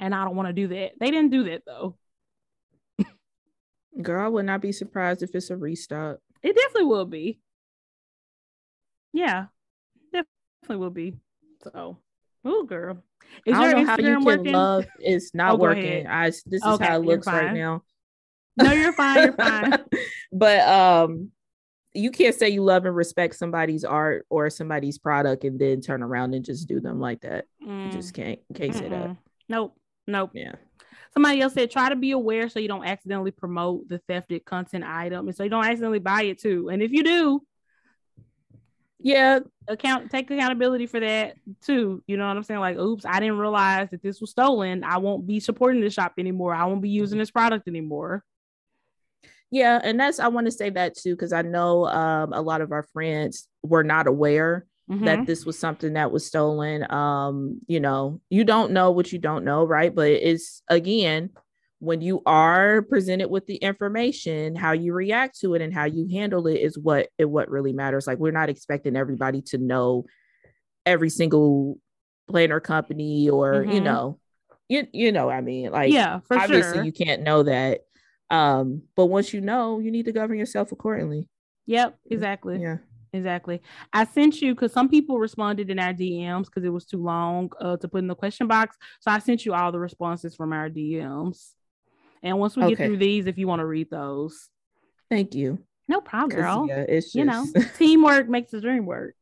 [0.00, 0.92] and i don't want to do that.
[0.98, 1.96] They didn't do that though
[4.00, 6.18] Girl, I would not be surprised if it's a restock.
[6.42, 7.40] It definitely will be.
[9.12, 9.46] Yeah,
[10.12, 11.14] definitely will be.
[11.64, 11.98] So,
[12.44, 13.02] oh, girl.
[13.44, 14.52] Is I don't know how you can working?
[14.52, 16.06] love it's not oh, working.
[16.06, 17.82] I this is okay, how it looks right now.
[18.56, 19.22] No, you're fine.
[19.22, 19.84] You're fine.
[20.32, 21.30] but um,
[21.94, 26.02] you can't say you love and respect somebody's art or somebody's product and then turn
[26.02, 27.46] around and just do them like that.
[27.66, 27.86] Mm.
[27.86, 28.78] You just can't can't Mm-mm.
[28.78, 29.16] say that.
[29.48, 29.76] Nope.
[30.06, 30.30] Nope.
[30.34, 30.54] Yeah.
[31.18, 34.84] Somebody else said, try to be aware so you don't accidentally promote the thefted content
[34.84, 36.68] item, and so you don't accidentally buy it too.
[36.68, 37.42] And if you do,
[39.00, 42.04] yeah, account take accountability for that too.
[42.06, 42.60] You know what I'm saying?
[42.60, 44.84] Like, oops, I didn't realize that this was stolen.
[44.84, 46.54] I won't be supporting this shop anymore.
[46.54, 48.22] I won't be using this product anymore.
[49.50, 52.60] Yeah, and that's I want to say that too because I know um, a lot
[52.60, 55.04] of our friends were not aware mm-hmm.
[55.04, 56.90] that this was something that was stolen.
[56.90, 59.94] Um, you know, you don't know what you don't know, right?
[59.94, 61.30] But it's again,
[61.80, 66.08] when you are presented with the information, how you react to it and how you
[66.10, 68.06] handle it is what it what really matters.
[68.06, 70.06] Like we're not expecting everybody to know
[70.84, 71.78] every single
[72.28, 73.70] planner company or mm-hmm.
[73.70, 74.18] you know,
[74.68, 76.84] you you know I mean like yeah, obviously sure.
[76.84, 77.80] you can't know that.
[78.30, 81.28] Um, but once you know, you need to govern yourself accordingly.
[81.66, 82.60] Yep, exactly.
[82.60, 82.78] Yeah.
[83.12, 83.62] Exactly.
[83.92, 87.50] I sent you because some people responded in our DMs because it was too long
[87.60, 88.76] uh, to put in the question box.
[89.00, 91.52] So I sent you all the responses from our DMs.
[92.22, 92.74] And once we okay.
[92.74, 94.48] get through these, if you want to read those,
[95.10, 95.58] thank you.
[95.86, 96.66] No problem, girl.
[96.68, 97.14] Yeah, it's just...
[97.14, 97.46] you know,
[97.78, 99.14] teamwork makes the dream work.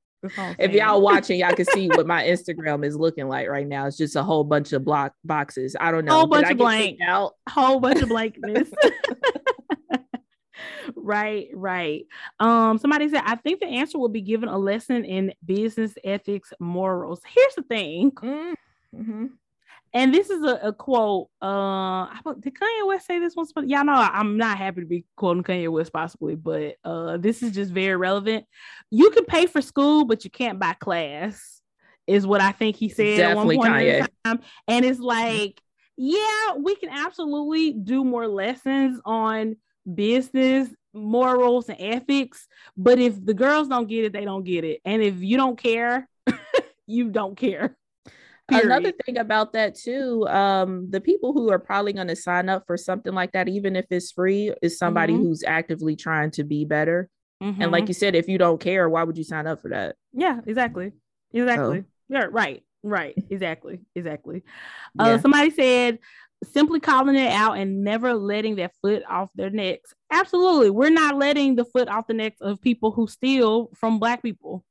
[0.59, 3.87] If y'all watching, y'all can see what my Instagram is looking like right now.
[3.87, 5.77] It's just a whole bunch of block boxes.
[5.79, 6.13] I don't know.
[6.13, 6.99] Whole bunch of blank.
[7.07, 7.35] Out?
[7.49, 8.69] Whole bunch of blankness.
[11.07, 12.07] Right, right.
[12.41, 16.53] Um, somebody said, I think the answer will be given a lesson in business ethics,
[16.59, 17.21] morals.
[17.27, 18.11] Here's the thing.
[18.11, 19.27] Mm-hmm.
[19.95, 21.29] And this is a, a quote.
[21.41, 22.07] Uh,
[22.41, 23.53] did Kanye West say this once?
[23.53, 27.43] But y'all know I'm not happy to be quoting Kanye West possibly, but uh, this
[27.43, 28.45] is just very relevant.
[28.91, 31.63] You can pay for school, but you can't buy class.
[32.07, 34.01] Is what I think he said Definitely at one point Kanye.
[34.01, 34.41] in time.
[34.69, 35.61] And it's like,
[35.97, 39.57] yeah, we can absolutely do more lessons on
[39.93, 42.47] business morals and ethics.
[42.77, 44.81] But if the girls don't get it, they don't get it.
[44.85, 46.09] And if you don't care,
[46.87, 47.77] you don't care.
[48.49, 48.67] Period.
[48.67, 52.65] Another thing about that too, um, the people who are probably going to sign up
[52.67, 55.25] for something like that, even if it's free, is somebody mm-hmm.
[55.25, 57.11] who's actively trying to be better.
[57.43, 57.61] Mm-hmm.
[57.61, 57.91] And like mm-hmm.
[57.91, 59.97] you said, if you don't care, why would you sign up for that?
[60.13, 60.93] Yeah, exactly.
[61.33, 61.79] Exactly.
[61.81, 61.85] Oh.
[62.09, 62.63] Yeah, right.
[62.85, 63.15] Right.
[63.31, 63.81] Exactly.
[63.97, 64.45] Exactly.
[64.99, 65.13] Uh, yeah.
[65.15, 65.99] Uh, somebody said
[66.53, 69.95] simply calling it out and never letting that foot off their necks.
[70.11, 70.71] Absolutely.
[70.71, 74.65] We're not letting the foot off the necks of people who steal from black people.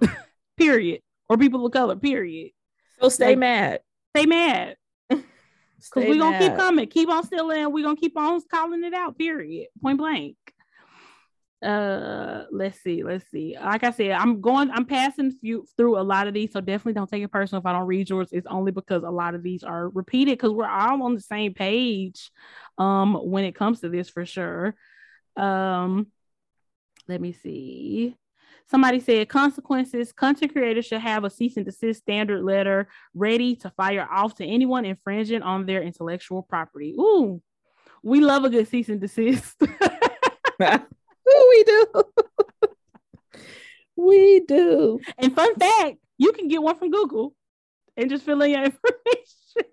[0.56, 1.00] period.
[1.28, 2.52] Or people of color, period.
[3.00, 3.80] So stay like, mad.
[4.14, 4.76] Stay mad.
[5.78, 6.88] Because we're gonna keep coming.
[6.88, 7.70] Keep on stealing.
[7.70, 9.68] We're gonna keep on calling it out, period.
[9.80, 10.36] Point blank
[11.62, 13.56] uh let's see let's see.
[13.58, 16.92] Like i said i'm going i'm passing few, through a lot of these so definitely
[16.92, 18.28] don't take it personal if i don't read yours.
[18.32, 21.54] It's only because a lot of these are repeated because we're all on the same
[21.54, 22.30] page
[22.78, 24.74] um when it comes to this for sure.
[25.36, 26.08] Um
[27.08, 28.16] let me see.
[28.68, 33.70] Somebody said consequences content creators should have a cease and desist standard letter ready to
[33.70, 36.94] fire off to anyone infringing on their intellectual property.
[36.98, 37.40] Ooh
[38.02, 39.60] we love a good cease and desist
[41.26, 41.86] we do.
[43.96, 45.00] we do.
[45.18, 47.34] And fun fact, you can get one from Google
[47.96, 49.72] and just fill in your information.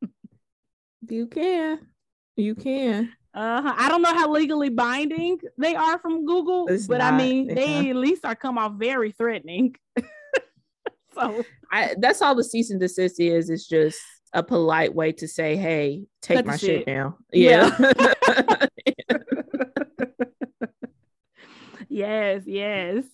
[1.08, 1.80] you can.
[2.36, 3.12] You can.
[3.34, 3.74] Uh.
[3.76, 7.54] I don't know how legally binding they are from Google, it's but not, I mean,
[7.54, 7.86] they not.
[7.90, 9.74] at least are come off very threatening.
[11.14, 13.50] so I, that's all the cease and desist is.
[13.50, 13.98] It's just
[14.32, 16.80] a polite way to say, "Hey, take my shit.
[16.80, 17.76] shit down." Yeah.
[17.78, 18.66] yeah.
[22.08, 23.04] Yes, yes.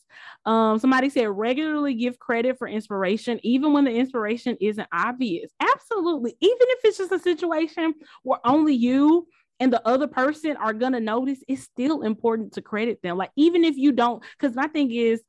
[0.47, 5.51] Um, somebody said regularly give credit for inspiration, even when the inspiration isn't obvious.
[5.61, 6.37] Absolutely.
[6.41, 9.27] Even if it's just a situation where only you
[9.61, 13.17] and the other person are gonna notice, it's still important to credit them.
[13.17, 15.23] Like, even if you don't, because my thing is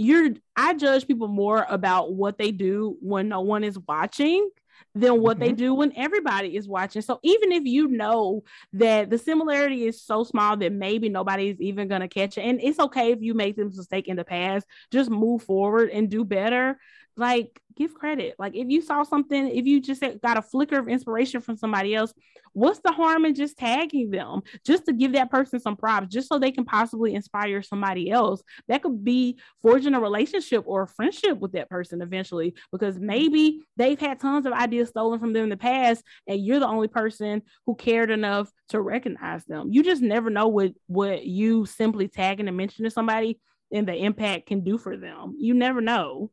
[0.00, 4.48] you're I judge people more about what they do when no one is watching
[4.94, 5.46] than what mm-hmm.
[5.46, 7.02] they do when everybody is watching.
[7.02, 11.88] So even if you know that the similarity is so small that maybe nobody's even
[11.88, 14.66] going to catch it, and it's okay if you make this mistake in the past,
[14.90, 16.78] just move forward and do better
[17.20, 18.34] like give credit.
[18.38, 21.94] Like if you saw something if you just got a flicker of inspiration from somebody
[21.94, 22.12] else
[22.52, 24.42] what's the harm in just tagging them?
[24.64, 28.42] Just to give that person some props just so they can possibly inspire somebody else.
[28.68, 33.60] That could be forging a relationship or a friendship with that person eventually because maybe
[33.76, 36.88] they've had tons of ideas stolen from them in the past and you're the only
[36.88, 39.68] person who cared enough to recognize them.
[39.70, 43.38] You just never know what what you simply tagging and mentioning somebody
[43.72, 45.34] and the impact can do for them.
[45.38, 46.30] You never know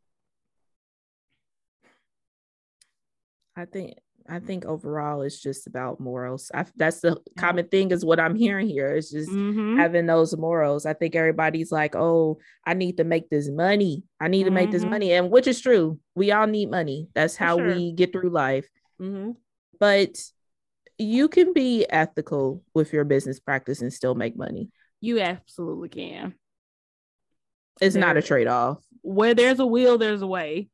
[3.58, 3.96] I think
[4.30, 6.52] I think overall it's just about morals.
[6.54, 8.90] I, that's the common thing is what I'm hearing here.
[8.90, 9.78] It's just mm-hmm.
[9.78, 10.86] having those morals.
[10.86, 14.04] I think everybody's like, "Oh, I need to make this money.
[14.20, 14.46] I need mm-hmm.
[14.46, 14.92] to make this mm-hmm.
[14.92, 16.00] money," and which is true.
[16.14, 17.08] We all need money.
[17.16, 17.74] That's how sure.
[17.74, 18.68] we get through life.
[19.02, 19.32] Mm-hmm.
[19.80, 20.18] But
[20.98, 24.70] you can be ethical with your business practice and still make money.
[25.00, 26.36] You absolutely can.
[27.80, 28.80] It's there, not a trade off.
[29.02, 30.70] Where there's a will, there's a way.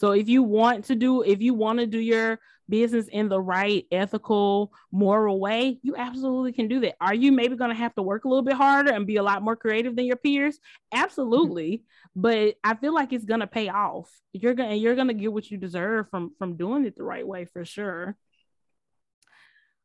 [0.00, 2.40] So if you want to do, if you want to do your
[2.70, 6.96] business in the right, ethical, moral way, you absolutely can do that.
[7.02, 9.22] Are you maybe going to have to work a little bit harder and be a
[9.22, 10.58] lot more creative than your peers?
[10.90, 11.70] Absolutely.
[12.16, 12.20] Mm-hmm.
[12.22, 14.10] But I feel like it's going to pay off.
[14.32, 17.04] You're going to, you're going to get what you deserve from, from doing it the
[17.04, 18.16] right way for sure.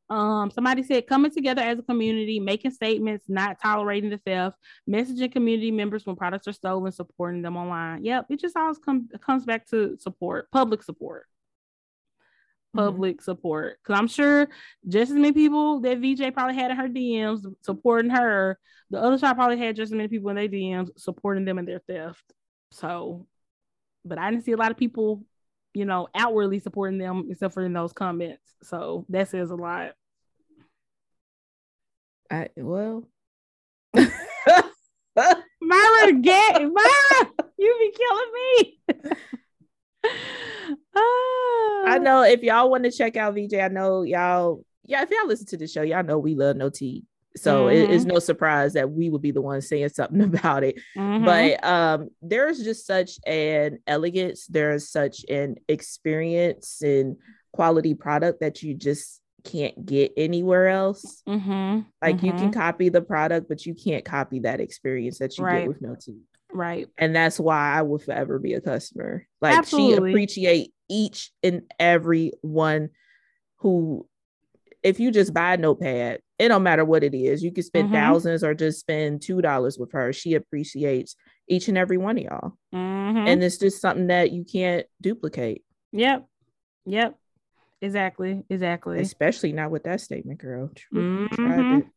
[0.10, 5.32] Um, somebody said coming together as a community, making statements, not tolerating the theft, messaging
[5.32, 8.04] community members when products are stolen, supporting them online.
[8.04, 11.26] Yep, it just always come, comes back to support, public support.
[12.76, 12.86] Mm-hmm.
[12.86, 13.24] Public mm-hmm.
[13.24, 13.78] support.
[13.84, 14.48] Cause I'm sure
[14.88, 18.60] just as many people that VJ probably had in her DMs supporting her,
[18.92, 21.66] the other side probably had just as many people in their DMs supporting them in
[21.66, 22.24] their theft.
[22.72, 23.26] So,
[24.04, 25.24] but I didn't see a lot of people
[25.76, 28.42] you know, outwardly supporting them except for in those comments.
[28.64, 29.92] So that says a lot.
[32.32, 33.04] I well
[33.96, 34.10] Myra
[36.22, 38.80] get Myra, you be killing me.
[40.96, 45.28] I know if y'all want to check out VJ, I know y'all, yeah, if y'all
[45.28, 47.04] listen to the show, y'all know we love Notique.
[47.36, 47.92] So mm-hmm.
[47.92, 50.80] it's no surprise that we would be the ones saying something about it.
[50.98, 51.26] Mm-hmm.
[51.26, 57.18] But um, there's just such an elegance, there's such an experience and
[57.52, 61.22] quality product that you just can't get anywhere else.
[61.28, 61.82] Mm-hmm.
[62.02, 62.60] Like you can mm-hmm.
[62.60, 65.60] copy the product, but you can't copy that experience that you right.
[65.60, 66.22] get with Notique.
[66.52, 66.88] Right.
[66.98, 69.28] And that's why I will forever be a customer.
[69.42, 70.10] Like Absolutely.
[70.10, 72.90] she appreciate each and every one
[73.58, 74.08] who
[74.84, 77.44] if you just buy a notepad, it don't matter what it is.
[77.44, 77.96] You can spend mm-hmm.
[77.96, 80.12] thousands or just spend two dollars with her.
[80.12, 81.16] She appreciates
[81.48, 82.58] each and every one of y'all.
[82.74, 83.28] Mm-hmm.
[83.28, 85.64] And it's just something that you can't duplicate.
[85.92, 86.26] Yep.
[86.86, 87.18] Yep.
[87.82, 88.44] Exactly.
[88.50, 89.00] Exactly.
[89.00, 90.72] Especially not with that statement, girl.
[90.94, 91.88] Mm-hmm.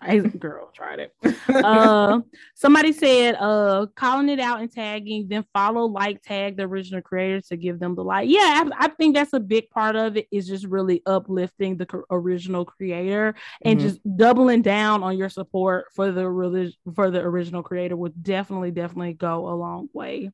[0.00, 1.14] I girl tried it.
[1.48, 2.20] uh,
[2.54, 7.40] somebody said, uh, calling it out and tagging, then follow, like, tag the original creator
[7.48, 8.28] to give them the like.
[8.28, 10.28] Yeah, I, I think that's a big part of it.
[10.30, 13.88] Is just really uplifting the original creator and mm-hmm.
[13.88, 19.14] just doubling down on your support for the for the original creator would definitely, definitely
[19.14, 20.30] go a long way.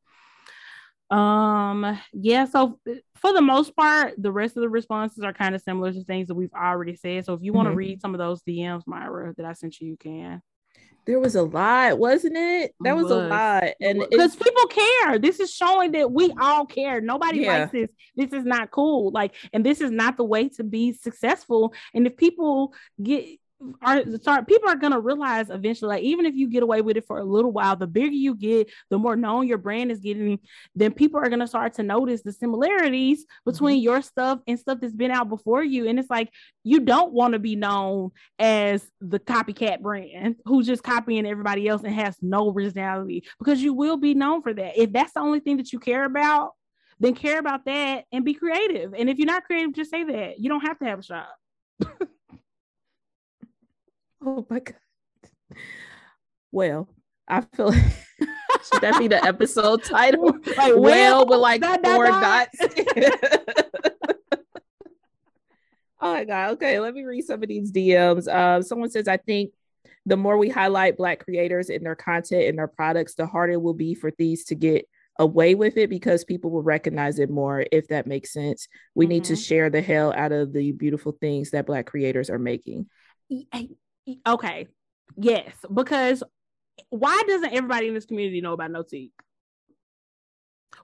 [1.12, 2.78] Um, yeah, so
[3.16, 6.28] for the most part, the rest of the responses are kind of similar to things
[6.28, 7.26] that we've already said.
[7.26, 7.78] So if you want to mm-hmm.
[7.78, 10.42] read some of those DMs, Myra, that I sent you, you can.
[11.04, 12.74] There was a lot, wasn't it?
[12.80, 13.64] That was, was, a lot.
[13.80, 15.18] And because people care.
[15.18, 17.00] This is showing that we all care.
[17.00, 17.58] Nobody yeah.
[17.58, 17.90] likes this.
[18.14, 19.10] This is not cool.
[19.10, 21.74] Like, and this is not the way to be successful.
[21.92, 23.26] And if people get
[23.82, 27.06] are start people are gonna realize eventually, like even if you get away with it
[27.06, 30.38] for a little while, the bigger you get, the more known your brand is getting,
[30.74, 33.84] then people are gonna start to notice the similarities between mm-hmm.
[33.84, 35.88] your stuff and stuff that's been out before you.
[35.88, 36.30] And it's like
[36.64, 41.82] you don't want to be known as the copycat brand who's just copying everybody else
[41.82, 44.80] and has no originality because you will be known for that.
[44.80, 46.52] If that's the only thing that you care about,
[47.00, 48.94] then care about that and be creative.
[48.94, 50.38] And if you're not creative, just say that.
[50.38, 51.34] You don't have to have a shop.
[54.25, 54.77] Oh my god.
[56.53, 56.89] Well,
[57.27, 57.83] I feel like
[58.73, 60.33] should that be the episode title?
[60.57, 62.59] Like well, with like dot, four dot, dots.
[66.01, 66.51] oh my god.
[66.53, 68.33] Okay, let me read some of these DMs.
[68.33, 69.53] Um, someone says, I think
[70.05, 73.62] the more we highlight black creators and their content and their products, the harder it
[73.62, 74.87] will be for these to get
[75.18, 78.68] away with it because people will recognize it more if that makes sense.
[78.95, 79.11] We mm-hmm.
[79.11, 79.43] need to mm-hmm.
[79.43, 82.87] share the hell out of the beautiful things that black creators are making.
[84.26, 84.66] Okay.
[85.16, 86.22] Yes, because
[86.90, 89.11] why doesn't everybody in this community know about Notique?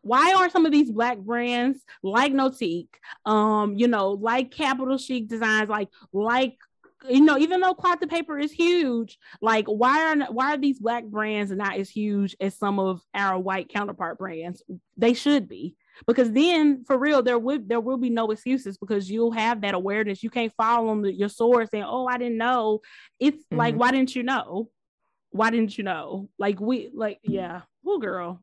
[0.02, 2.94] Why are some of these black brands like Notique,
[3.24, 6.56] um, you know, like Capital Chic Designs, like like
[7.08, 10.78] you know, even though cloth to paper is huge, like why are why are these
[10.78, 14.62] black brands not as huge as some of our white counterpart brands?
[14.96, 15.76] They should be
[16.06, 19.74] because then for real there would there will be no excuses because you'll have that
[19.74, 22.80] awareness you can't follow on the, your source saying oh i didn't know
[23.18, 23.56] it's mm-hmm.
[23.56, 24.68] like why didn't you know
[25.30, 28.42] why didn't you know like we like yeah well girl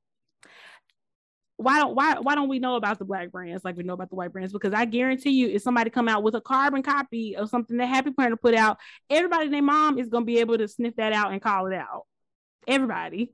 [1.57, 4.09] why don't why why don't we know about the black brands like we know about
[4.09, 4.51] the white brands?
[4.51, 7.85] Because I guarantee you, if somebody come out with a carbon copy of something that
[7.85, 8.77] Happy Planner put out,
[9.09, 12.03] everybody their mom is gonna be able to sniff that out and call it out.
[12.67, 13.31] Everybody.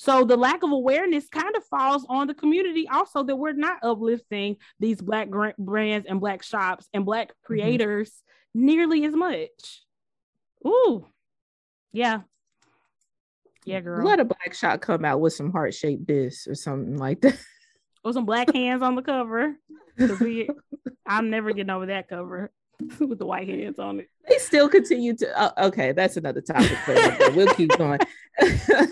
[0.00, 3.80] So the lack of awareness kind of falls on the community also that we're not
[3.82, 5.28] uplifting these black
[5.58, 7.46] brands and black shops and black mm-hmm.
[7.46, 8.64] creators mm-hmm.
[8.64, 9.84] nearly as much.
[10.66, 11.04] Ooh,
[11.92, 12.20] yeah.
[13.66, 14.02] Yeah, girl.
[14.06, 17.36] Let a black shop come out with some heart shaped this or something like that.
[18.02, 19.56] Or some black hands on the cover.
[19.98, 20.48] We,
[21.04, 22.50] I'm never getting over that cover
[22.98, 24.08] with the white hands on it.
[24.26, 25.38] They still continue to.
[25.38, 26.78] Uh, okay, that's another topic.
[27.36, 28.00] we'll keep going.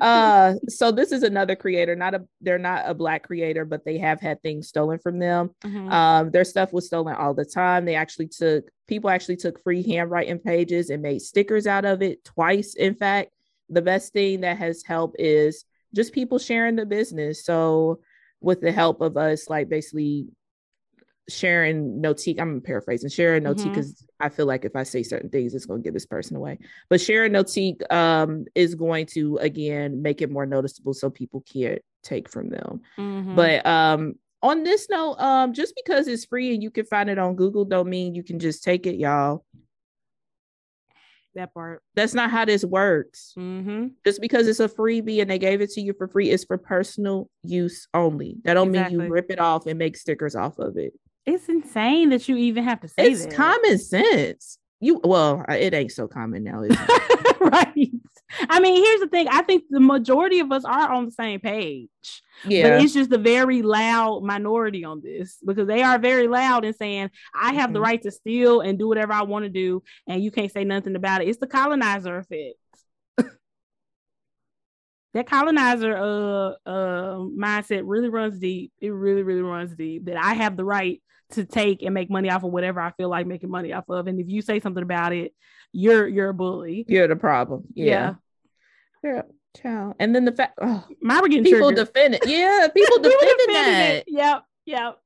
[0.00, 3.98] uh so this is another creator not a they're not a black creator but they
[3.98, 5.50] have had things stolen from them.
[5.62, 5.90] Mm-hmm.
[5.90, 7.84] um their stuff was stolen all the time.
[7.84, 12.24] They actually took people actually took free handwriting pages and made stickers out of it
[12.24, 13.30] twice in fact.
[13.68, 15.64] The best thing that has helped is
[15.94, 17.44] just people sharing the business.
[17.44, 18.00] So
[18.40, 20.28] with the help of us like basically
[21.28, 24.26] sharing Notique, I'm paraphrasing, sharing Notique because mm-hmm.
[24.26, 26.58] I feel like if I say certain things, it's going to give this person away.
[26.88, 31.80] But sharing Notique um, is going to, again, make it more noticeable so people can't
[32.02, 32.80] take from them.
[32.98, 33.34] Mm-hmm.
[33.34, 37.18] But um, on this note, um, just because it's free and you can find it
[37.18, 39.44] on Google, don't mean you can just take it, y'all.
[41.36, 41.82] That part.
[41.94, 43.34] That's not how this works.
[43.38, 43.88] Mm-hmm.
[44.04, 46.58] Just because it's a freebie and they gave it to you for free, it's for
[46.58, 48.38] personal use only.
[48.42, 48.96] That don't exactly.
[48.96, 50.92] mean you rip it off and make stickers off of it.
[51.26, 53.34] It's insane that you even have to say it's that.
[53.34, 54.58] common sense.
[54.80, 56.60] You well, it ain't so common now,
[57.40, 57.90] right.
[58.48, 59.28] I mean, here's the thing.
[59.28, 61.88] I think the majority of us are on the same page.
[62.44, 62.62] Yeah.
[62.62, 66.74] But it's just a very loud minority on this because they are very loud and
[66.74, 67.74] saying, I have mm-hmm.
[67.74, 70.64] the right to steal and do whatever I want to do, and you can't say
[70.64, 71.28] nothing about it.
[71.28, 72.56] It's the colonizer effect.
[75.14, 78.72] That colonizer uh uh mindset really runs deep.
[78.80, 80.06] It really, really runs deep.
[80.06, 83.08] That I have the right to take and make money off of whatever I feel
[83.08, 84.06] like making money off of.
[84.06, 85.32] And if you say something about it,
[85.72, 86.84] you're you're a bully.
[86.88, 87.64] You're the problem.
[87.74, 88.14] Yeah.
[89.02, 89.22] Yeah.
[89.60, 89.96] Child.
[89.98, 92.22] And then the fact oh, My people defend it.
[92.26, 93.90] Yeah, people defending that.
[93.96, 94.04] It.
[94.06, 94.44] Yep.
[94.66, 94.98] Yep.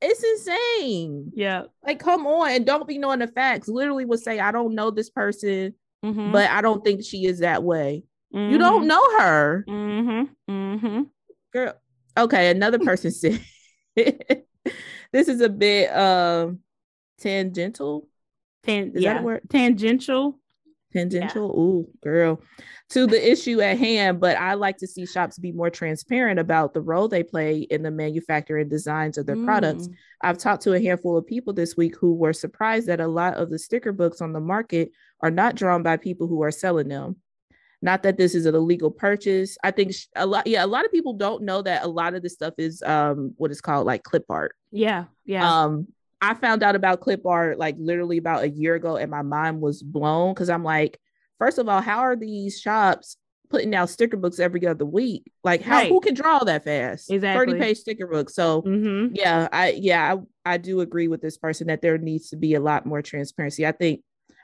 [0.00, 1.32] it's insane.
[1.34, 1.64] Yeah.
[1.84, 3.66] Like, come on, and don't be knowing the facts.
[3.68, 5.74] Literally would say, I don't know this person,
[6.04, 6.30] Mhm.
[6.32, 8.04] but I don't think she is that way.
[8.32, 8.58] You Mhm.
[8.58, 9.64] don't know her.
[9.68, 10.28] Mhm.
[10.48, 11.10] Mhm.
[11.52, 11.74] Girl.
[12.16, 13.40] Okay, another person said
[13.96, 16.60] this is a bit um
[17.18, 18.08] tangential.
[18.64, 19.14] Tan- Is yeah.
[19.14, 19.42] that a word?
[19.50, 20.38] Tangential.
[20.92, 21.50] Tangential.
[21.58, 22.40] Ooh, girl.
[22.90, 26.74] To the issue at hand, but I like to see shops be more transparent about
[26.74, 29.88] the role they play in the manufacturing designs of their products.
[29.88, 29.94] Mm.
[30.20, 33.34] I've talked to a handful of people this week who were surprised that a lot
[33.34, 36.88] of the sticker books on the market are not drawn by people who are selling
[36.88, 37.16] them.
[37.82, 39.58] Not that this is an illegal purchase.
[39.64, 42.14] I think sh- a lot, yeah, a lot of people don't know that a lot
[42.14, 44.54] of this stuff is um what is called like clip art.
[44.70, 45.06] Yeah.
[45.24, 45.62] Yeah.
[45.62, 45.88] Um,
[46.20, 49.60] I found out about clip art like literally about a year ago, and my mind
[49.60, 50.98] was blown because I'm like,
[51.38, 53.16] first of all, how are these shops
[53.50, 55.30] putting out sticker books every other week?
[55.42, 55.88] Like, how Right.
[55.90, 57.10] who can draw that fast?
[57.10, 57.52] Exactly.
[57.54, 58.30] 30 page sticker book.
[58.30, 59.14] So mm-hmm.
[59.14, 60.14] yeah, I yeah,
[60.44, 63.02] I, I do agree with this person that there needs to be a lot more
[63.02, 63.66] transparency.
[63.66, 64.02] I think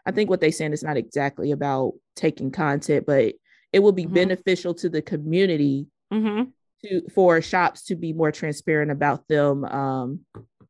[0.09, 3.35] I think what they saying is not exactly about taking content, but
[3.75, 4.15] it will be Mhm.
[4.15, 6.45] beneficial to the community Mm-hmm.
[6.85, 10.21] to for shops to be more transparent about them um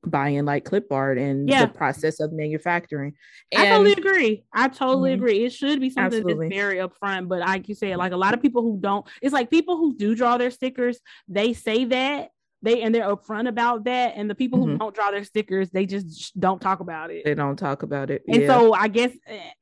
[0.05, 1.67] buying like clip art and Yeah.
[1.67, 3.15] the process of manufacturing.
[3.57, 4.45] I totally agree.
[4.53, 5.15] I totally Mhm.
[5.15, 5.45] agree.
[5.45, 6.49] It should be something Absolutely.
[6.49, 9.33] that's very upfront, but like you said, like a lot of people who don't, it's
[9.33, 12.31] like people who do draw their stickers, they say that
[12.61, 14.79] they and they're upfront about that, and the people who Mhm.
[14.81, 17.25] don't draw their stickers, they just don't talk about it.
[17.25, 18.23] they don't talk about it.
[18.27, 18.49] And yeah.
[18.49, 19.13] so I guess,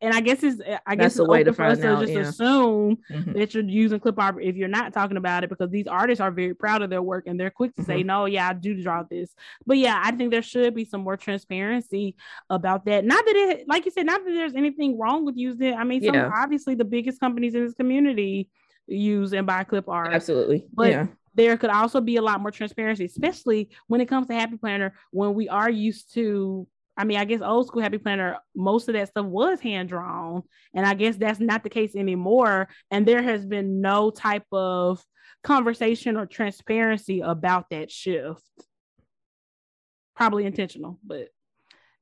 [0.00, 2.06] and I guess it's, I guess That's the it's way to for us find to
[2.06, 2.20] just yeah.
[2.20, 3.34] assume Mhm.
[3.34, 6.30] that you're using clip art if you're not talking about it because these artists are
[6.30, 8.06] very proud of their work and they're quick to say, Mm-hmm.
[8.06, 9.34] no, yeah, I do draw this.
[9.66, 12.16] But yeah, I think there should be some more transparency
[12.48, 13.04] about that.
[13.04, 15.76] Not that it, like you said, not that there's anything wrong with using it.
[15.76, 16.30] I mean, some Yeah.
[16.34, 18.48] obviously the biggest companies in this community
[18.86, 20.12] use and buy clip art.
[20.14, 20.66] Absolutely.
[20.72, 21.06] But yeah.
[21.36, 24.94] There could also be a lot more transparency, especially when it comes to Happy Planner,
[25.10, 26.66] when we are used to.
[26.98, 30.42] I mean, I guess old school Happy Planner, most of that stuff was hand drawn,
[30.74, 32.68] and I guess that's not the case anymore.
[32.90, 35.04] And there has been no type of
[35.44, 38.42] conversation or transparency about that shift.
[40.14, 41.28] Probably intentional, but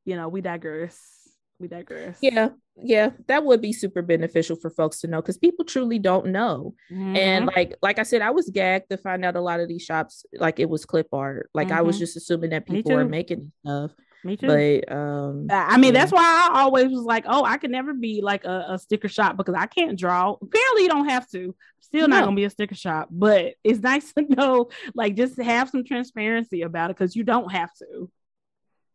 [0.04, 1.23] you know, we digress.
[1.60, 2.18] We digress.
[2.20, 2.48] Yeah.
[2.76, 3.10] Yeah.
[3.28, 6.74] That would be super beneficial for folks to know because people truly don't know.
[6.90, 7.54] And Mhm.
[7.56, 10.26] like like I said, I was gagged to find out a lot of these shops
[10.34, 11.48] like it was clip art.
[11.54, 12.00] Like I was Mhm.
[12.00, 13.92] just assuming that people were making stuff.
[14.24, 14.46] me too.
[14.46, 16.00] But um I mean, yeah.
[16.00, 19.08] that's why I always was like, oh, I could never be like a, a sticker
[19.08, 20.32] shop because I can't draw.
[20.40, 21.54] Apparently, you don't have to.
[21.80, 22.24] Still not No.
[22.26, 26.62] gonna be a sticker shop, but it's nice to know, like, just have some transparency
[26.62, 28.10] about it because you don't have to.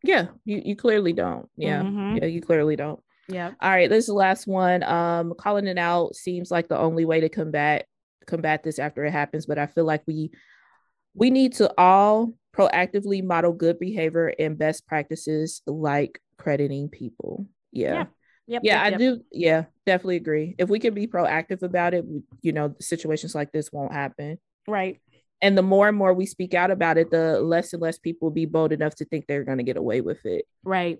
[0.02, 1.48] Yeah, you, you clearly don't.
[1.56, 1.82] Yeah.
[1.82, 2.18] Mhm.
[2.18, 3.00] Yeah, you clearly don't.
[3.28, 3.52] Yeah.
[3.60, 4.82] All right, this is the last one.
[4.82, 7.86] Um, calling it out seems like the only way to combat
[8.26, 10.30] combat this after it happens, but I feel like we
[11.14, 17.46] we need to all proactively model good behavior and best practices like crediting people.
[17.72, 17.92] Yeah.
[17.92, 18.04] Yeah.
[18.46, 18.62] Yep.
[18.64, 18.98] Yeah, yep, I yep.
[18.98, 19.20] do.
[19.30, 20.56] Yeah, definitely agree.
[20.58, 22.04] If we can be proactive about it,
[22.42, 24.38] you know, situations like this won't happen.
[24.66, 25.00] Right.
[25.42, 28.26] And the more and more we speak out about it, the less and less people
[28.26, 30.46] will be bold enough to think they're going to get away with it.
[30.64, 30.98] Right.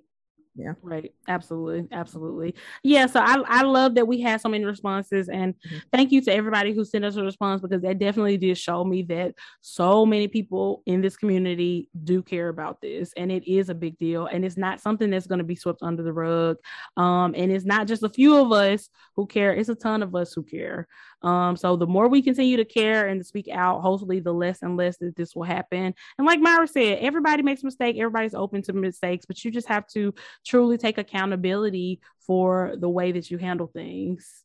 [0.56, 0.72] Yeah.
[0.82, 1.14] Right.
[1.28, 1.86] Absolutely.
[1.96, 2.56] Absolutely.
[2.82, 3.06] Yeah.
[3.06, 5.82] So I, I love that we had so many responses and Mhm.
[5.92, 9.02] thank you to everybody who sent us a response because that definitely did show me
[9.04, 13.74] that so many people in this community do care about this and it is a
[13.74, 16.56] big deal and it's not something that's going to be swept under the rug.
[16.96, 20.16] Um, and it's not just a few of us who care, it's a ton of
[20.16, 20.88] us who care.
[21.22, 24.62] Um, so the more we continue to care and to speak out, hopefully the less
[24.62, 25.94] and less that this will happen.
[26.18, 29.68] And like Myra said, everybody makes a mistake, everybody's open to mistakes, but you just
[29.68, 30.14] have to
[30.46, 34.44] truly take accountability for the way that you handle things.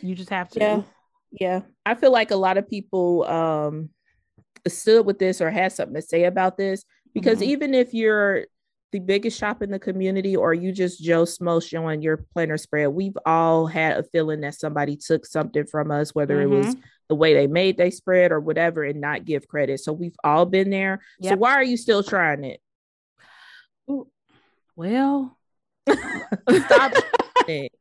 [0.00, 0.60] You just have to.
[0.60, 0.82] Yeah.
[1.40, 1.60] Yeah.
[1.84, 3.90] I feel like a lot of people um
[4.68, 7.46] stood with this or had something to say about this because Mhm.
[7.46, 8.46] even if you're
[8.92, 12.88] the biggest shop in the community or you just Joe Schmo showing your planner spread,
[12.88, 16.80] we've all had a feeling that somebody took something from us, whether it was Mm-hmm.
[17.08, 19.80] the way they made they spread or whatever, and not give credit.
[19.80, 21.00] So we've all been there.
[21.22, 22.60] So why are you still trying it?
[23.90, 24.08] Ooh,
[24.76, 25.36] Well,
[25.88, 26.92] Stop
[27.46, 27.72] trying it.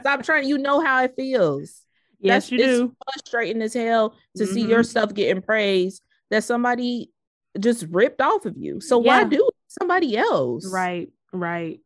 [0.00, 0.48] Stop trying.
[0.48, 1.82] You know how it feels.
[2.20, 2.96] yes, That's- you it's do.
[3.12, 4.86] frustrating as hell to see your Mhm.
[4.86, 7.10] stuff getting praised that somebody
[7.58, 8.80] just ripped off of you.
[8.80, 9.50] So why do?
[9.80, 10.70] Somebody else?
[10.72, 11.80] Right, right.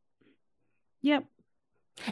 [1.03, 1.24] Yep.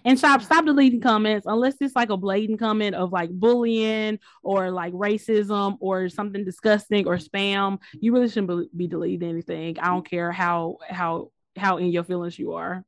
[0.04, 4.70] And stop stop deleting comments unless it's like a blatant comment of like bullying or
[4.70, 7.78] like racism or something disgusting or spam.
[7.92, 9.78] You really shouldn't be- deleting anything.
[9.78, 12.82] I don't care how how how in your feelings you are.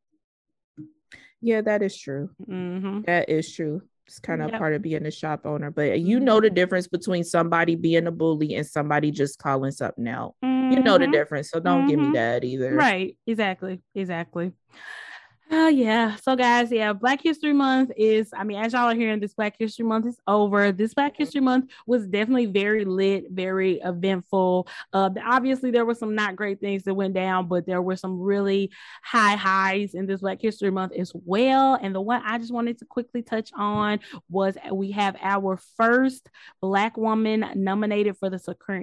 [1.42, 2.30] Yeah, that is true.
[2.44, 3.82] hmm That is true.
[4.06, 4.58] It's kind of Yep.
[4.58, 8.12] part of being a shop owner, but you know the difference between somebody being a
[8.12, 10.34] bully and somebody just calling something out.
[10.42, 10.78] hmm mm-hmm.
[10.78, 11.12] you know the mm-hmm.
[11.12, 11.50] difference.
[11.50, 11.88] So don't mm-hmm.
[11.88, 12.14] give me mm-hmm.
[12.14, 12.74] that either.
[12.74, 13.16] Right.
[13.26, 13.80] Exactly.
[13.94, 14.52] Exactly.
[15.48, 16.16] Oh yeah.
[16.16, 19.54] So guys, yeah, Black History Month is, I mean, as y'all are hearing, this Black
[19.56, 20.72] History Month is over.
[20.72, 21.16] This Black.
[21.16, 24.66] History Month was definitely very lit, very eventful.
[24.92, 28.18] Uh obviously there were some not great things that went down, but there were some
[28.20, 28.72] really
[29.02, 31.78] high highs in this Black History Month as well.
[31.80, 36.28] And the one I just wanted to quickly touch on was we have our first
[36.60, 38.40] black woman nominated for the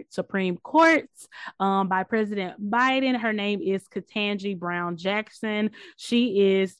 [0.09, 1.27] Supreme Courts
[1.59, 3.19] um, by President Biden.
[3.19, 5.71] Her name is Ketanji Brown Jackson.
[5.97, 6.77] She is is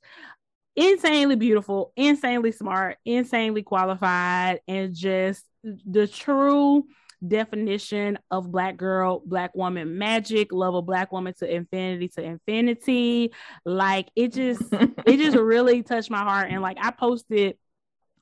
[0.76, 6.86] insanely beautiful, insanely smart, insanely qualified, and just the true
[7.26, 13.32] definition of black girl, black woman magic, love a black woman to infinity to infinity.
[13.66, 16.50] Like it just it just really touched my heart.
[16.52, 17.58] And like I posted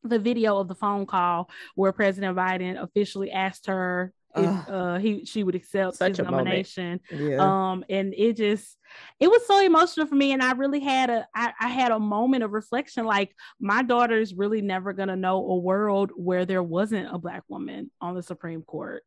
[0.04, 5.26] the video of the phone call where President Biden officially asked her if uh, he
[5.26, 7.00] she would accept Such his nomination.
[7.12, 7.38] Yeah.
[7.40, 8.78] Um, and it just
[9.20, 12.00] it was so emotional for me, and I really had a I, I had a
[12.00, 13.06] moment of reflection.
[13.06, 17.44] Like my daughter is really never gonna know a world where there wasn't a black
[17.48, 19.04] woman on the Supreme Court.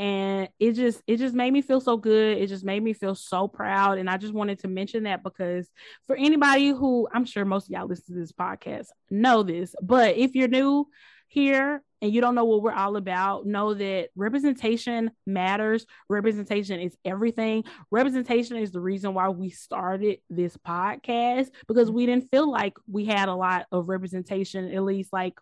[0.00, 2.38] And it just it just made me feel so good.
[2.38, 3.98] It just made me feel so proud.
[3.98, 5.68] And I just wanted to mention that because
[6.06, 10.16] for anybody who I'm sure most of y'all listen to this podcast know this, but
[10.16, 10.86] if you're new
[11.28, 15.86] here and you don't know what we're all about, know that representation matters.
[16.08, 17.64] Representation is everything.
[17.90, 23.04] Representation is the reason why we started this podcast because we didn't feel like we
[23.04, 25.34] had a lot of representation, at least like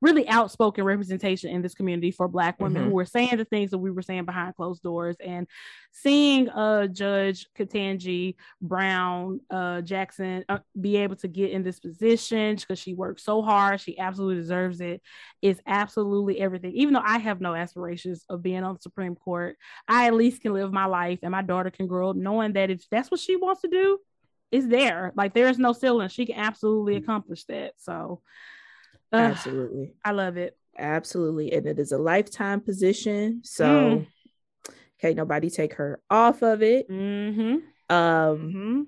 [0.00, 2.90] really outspoken representation in this community for black women mm-hmm.
[2.90, 5.46] who were saying the things that we were saying behind closed doors and
[5.92, 12.56] seeing uh judge Ketanji Brown uh Jackson uh, be able to get in this position
[12.56, 13.80] because she worked so hard.
[13.80, 15.02] She absolutely deserves it.
[15.42, 16.72] Is absolutely everything.
[16.72, 19.56] Even though I have no aspirations of being on the Supreme Court
[19.86, 22.70] I at least can live my life and my daughter can grow up knowing that
[22.70, 23.98] if that's what she wants to do
[24.50, 25.12] is there.
[25.14, 26.08] Like there is no ceiling.
[26.08, 27.02] She can absolutely mm.
[27.02, 27.74] accomplish that.
[27.76, 28.22] So
[29.12, 29.94] Absolutely.
[30.04, 30.56] I love it.
[30.78, 31.52] Absolutely.
[31.52, 33.40] And it is a lifetime position.
[33.44, 34.06] So mm.
[35.00, 36.88] can't nobody take her off of it.
[36.88, 37.40] Mm-hmm.
[37.40, 38.82] Um mm-hmm.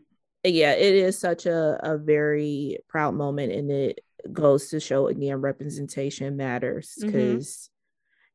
[0.44, 4.00] yeah, it is such a, a very proud moment and it
[4.30, 7.70] goes to show again representation matters because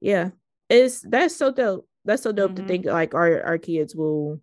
[0.01, 0.07] mm-hmm.
[0.07, 0.29] yeah,
[0.69, 1.87] it's that's so dope.
[2.03, 2.67] That's so dope to mm-hmm.
[2.67, 4.41] think like our our kids will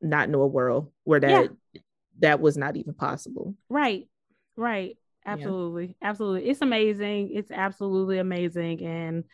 [0.00, 1.80] not know a world where that yeah.
[2.20, 3.54] that was not even possible.
[3.68, 4.08] Right.
[4.54, 4.96] Right
[5.26, 6.08] absolutely yeah.
[6.08, 6.48] absolutely.
[6.48, 7.30] It's amazing.
[7.32, 9.24] It's absolutely amazing and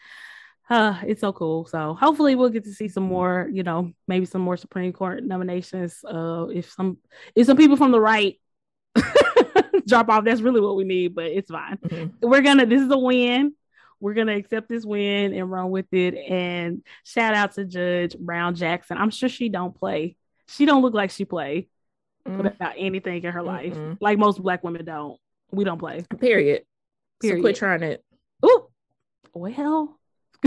[0.70, 1.66] uh it's so cool.
[1.66, 5.24] So hopefully we'll get to see some more you know maybe some more supreme court
[5.24, 6.99] nominations uh if some
[7.34, 8.39] if some people from the right
[9.86, 11.78] drop off that's really what we need but it's fine.
[11.78, 12.28] Mm-hmm.
[12.28, 13.55] we're gonna this is a win.
[14.01, 16.14] We're gonna accept this win and run with it.
[16.14, 18.99] And shout out to judge brown jackson.
[18.99, 20.16] I'm sure she don't play.
[20.47, 21.68] She don't look like she play
[22.26, 22.47] mm-hmm.
[22.47, 23.74] about anything in her life.
[23.74, 23.95] Mm-hmm.
[24.01, 25.18] like most black women don't
[25.51, 26.05] we don't play.
[26.18, 26.62] Period.
[27.20, 27.38] Period.
[27.38, 28.05] So quit trying it.
[28.44, 28.66] Ooh.
[29.34, 29.99] Well.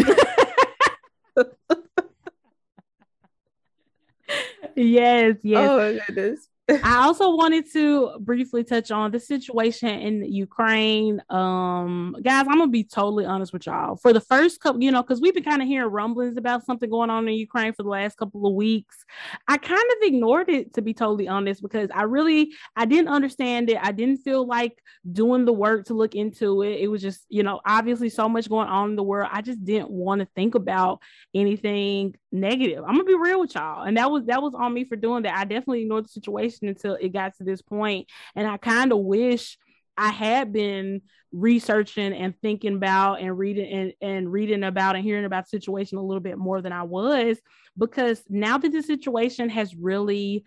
[4.76, 5.70] yes, yes.
[5.70, 6.48] Oh my goodness.
[6.84, 11.22] I also wanted to briefly touch on the situation in Ukraine.
[11.30, 13.96] Um, guys, I'm gonna be totally honest with y'all.
[13.96, 16.90] For the first couple, you know, because we've been kind of hearing rumblings about something
[16.90, 19.06] going on in Ukraine for the last couple of weeks.
[19.48, 23.70] I kind of ignored it to be totally honest because I really I didn't understand
[23.70, 23.78] it.
[23.82, 26.80] I didn't feel like doing the work to look into it.
[26.80, 29.30] It was just, you know, obviously so much going on in the world.
[29.32, 31.02] I just didn't want to think about
[31.34, 32.84] anything negative.
[32.84, 33.84] I'm gonna be real with y'all.
[33.84, 35.38] And that was that was on me for doing that.
[35.38, 38.08] I definitely ignored the situation until it got to this point.
[38.36, 39.58] And I kind of wish
[39.98, 41.02] I had been
[41.32, 45.98] researching and thinking about and reading and, and reading about and hearing about the situation
[45.98, 47.40] a little bit more than I was
[47.78, 50.44] because now that the situation has really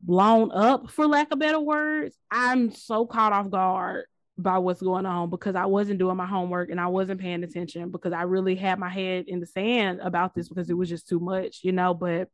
[0.00, 4.06] blown up for lack of better words, I'm so caught off guard
[4.38, 7.90] by what's going on because I wasn't doing my homework and I wasn't paying attention
[7.90, 11.08] because I really had my head in the sand about this because it was just
[11.08, 11.94] too much, you know.
[11.94, 12.28] But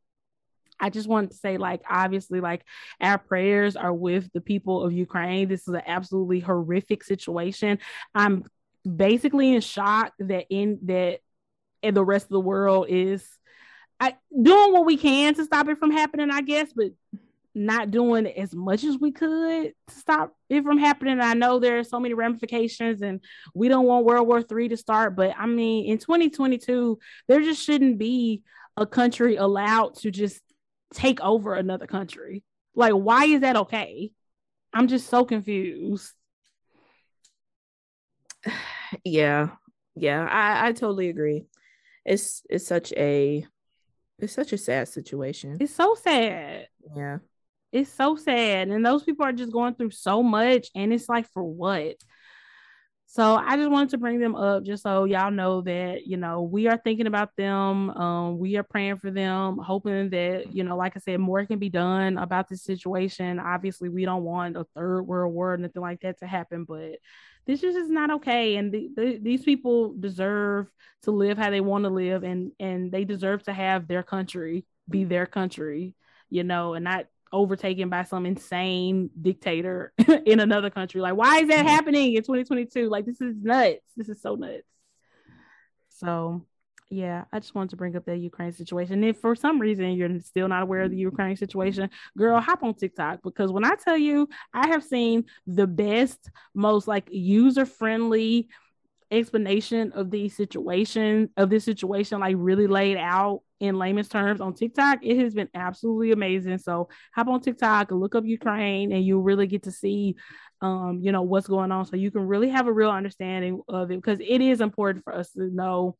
[0.79, 2.63] I just wanted to say, like, obviously, like,
[3.01, 5.47] our prayers are with the people of Ukraine.
[5.47, 7.79] This is an absolutely horrific situation.
[8.15, 8.45] I'm
[8.83, 11.19] basically in shock that in that
[11.81, 13.27] and the rest of the world is
[13.99, 16.91] I, doing what we can to stop it from happening, I guess, but
[17.53, 21.19] not doing as much as we could to stop it from happening.
[21.19, 23.21] I know there are so many ramifications and
[23.53, 27.63] we don't want World War Three to start, but I mean, in 2022, there just
[27.63, 28.43] shouldn't be
[28.77, 30.41] a country allowed to just
[30.93, 32.43] take over another country.
[32.75, 34.11] Like, why is that okay?
[34.73, 36.13] I'm just so confused.
[39.05, 39.49] Yeah,
[39.95, 41.45] yeah, I, I totally agree.
[42.05, 43.45] It's it's such a
[44.19, 45.57] It's such a sad situation.
[45.59, 46.67] It's so sad.
[46.95, 47.19] Yeah.
[47.71, 48.69] It's so sad.
[48.69, 50.69] And those people are just going through so much.
[50.75, 51.95] And it's like, for what?
[53.11, 56.43] So I just wanted to bring them up just so y'all know that, you know,
[56.43, 57.89] we are thinking about them.
[57.89, 61.57] Um, we are praying for them, hoping that, you know, like I said, more can
[61.57, 63.39] be done about this situation.
[63.39, 66.97] Obviously, we don't want a third world war nothing like that to happen, but
[67.47, 68.57] this just is not okay.
[68.57, 70.67] And the, the, these people deserve
[71.01, 74.67] to live how they want to live and and they deserve to have their country
[74.87, 75.95] be their country,
[76.29, 79.93] you know, and not overtaken by some insane dictator
[80.25, 81.01] in another country.
[81.01, 81.67] Like, why is that mm-hmm.
[81.67, 82.89] happening in 2022?
[82.89, 83.79] Like, this is nuts.
[83.95, 84.63] This is so nuts.
[85.89, 86.45] So,
[86.89, 89.03] yeah, I just wanted to bring up that Ukraine situation.
[89.03, 92.73] If for some reason you're still not aware of the Ukraine situation, girl, hop on
[92.73, 98.49] TikTok because when I tell you, I have seen the best, most like user friendly
[99.11, 104.53] explanation of these situations of this situation like really laid out in layman's terms on
[104.53, 106.57] TikTok, it has been absolutely amazing.
[106.59, 110.15] So hop on TikTok and look up Ukraine and you'll really get to see
[110.61, 111.85] um, you know, what's going on.
[111.85, 115.15] So you can really have a real understanding of it because it is important for
[115.15, 115.95] us to know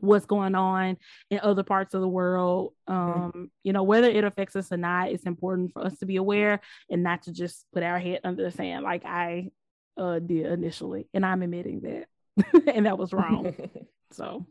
[0.00, 0.96] what's going on
[1.30, 2.72] in other parts of the world.
[2.88, 3.20] Mm-hmm.
[3.22, 6.16] Um, you know, whether it affects us or not, it's important for us to be
[6.16, 6.60] aware
[6.90, 9.50] and not to just put our head under the sand like I
[9.96, 11.08] uh did initially.
[11.14, 12.06] And I'm admitting that.
[12.66, 13.54] and that was wrong.
[14.12, 14.46] so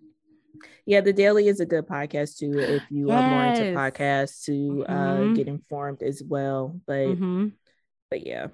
[0.86, 3.22] yeah, the daily is a good podcast too if you yes.
[3.22, 5.32] are more into podcasts to uh, mm-hmm.
[5.32, 6.80] uh, get informed as well.
[6.86, 7.48] But mm-hmm.
[8.10, 8.48] but yeah,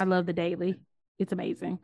[0.00, 0.80] I love the daily.
[1.18, 1.78] It's amazing.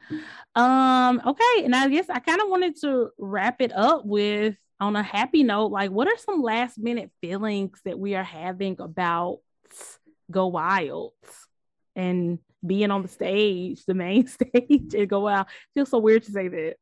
[0.56, 4.96] Um, okay, and I guess I kind of wanted to wrap it up with on
[4.96, 5.70] a happy note.
[5.70, 9.38] Like, what are some last minute feelings that we are having about
[10.30, 11.12] Go Wild
[11.94, 15.46] and being on the stage, the main stage, and Go Wild.
[15.46, 16.76] It feels so weird to say that.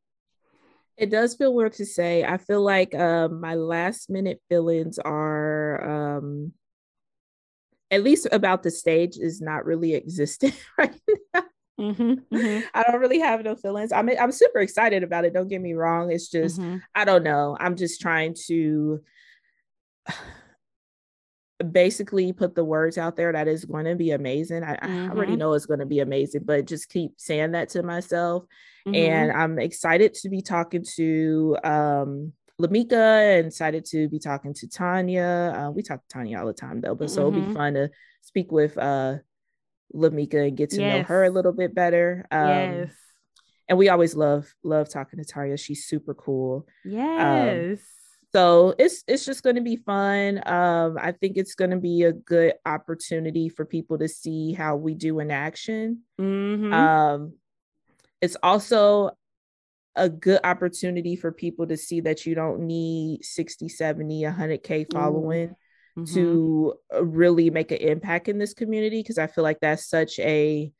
[0.97, 2.25] It does feel weird to say.
[2.25, 6.51] I feel like um, my last minute feelings are um,
[7.89, 10.93] at least about the stage is not really existing right
[11.33, 11.43] now.
[11.79, 12.67] Mm-hmm, mm-hmm.
[12.73, 13.93] I don't really have no feelings.
[13.93, 15.33] I'm I'm super excited about it.
[15.33, 16.11] Don't get me wrong.
[16.11, 16.77] It's just mm-hmm.
[16.93, 17.55] I don't know.
[17.57, 19.01] I'm just trying to
[21.71, 24.63] basically put the words out there that is going to be amazing.
[24.63, 25.39] I, I already mm-hmm.
[25.39, 28.45] know it's going to be amazing, but just keep saying that to myself
[28.87, 28.95] Mm-hmm.
[28.95, 34.67] And I'm excited to be talking to um, Lamika and excited to be talking to
[34.67, 35.53] Tanya.
[35.55, 37.27] Uh, we talk to Tanya all the time though, but so mm-hmm.
[37.27, 37.57] it'll be mm-hmm.
[37.57, 37.89] fun to
[38.21, 39.15] speak with uh,
[39.93, 40.97] Lamika and get to yes.
[40.97, 42.25] know her a little bit better.
[42.31, 42.91] Um, yes.
[43.67, 45.57] And we always love love talking to Tanya.
[45.57, 46.65] She's super cool.
[46.85, 47.71] Um, yes.
[47.71, 47.77] Um,
[48.33, 50.41] so it's it's just going to be fun.
[50.45, 54.75] Um, I think it's going to be a good opportunity for people to see how
[54.75, 56.01] we do in action.
[56.19, 56.73] Mm-hmm.
[56.73, 57.33] Um,
[58.21, 59.11] it's also
[59.95, 65.49] a good opportunity for people to see that you don't need 60 70 100k following
[65.97, 66.13] mm-hmm.
[66.13, 70.19] to uh, really make an impact in this community because i feel like that's such
[70.19, 70.71] a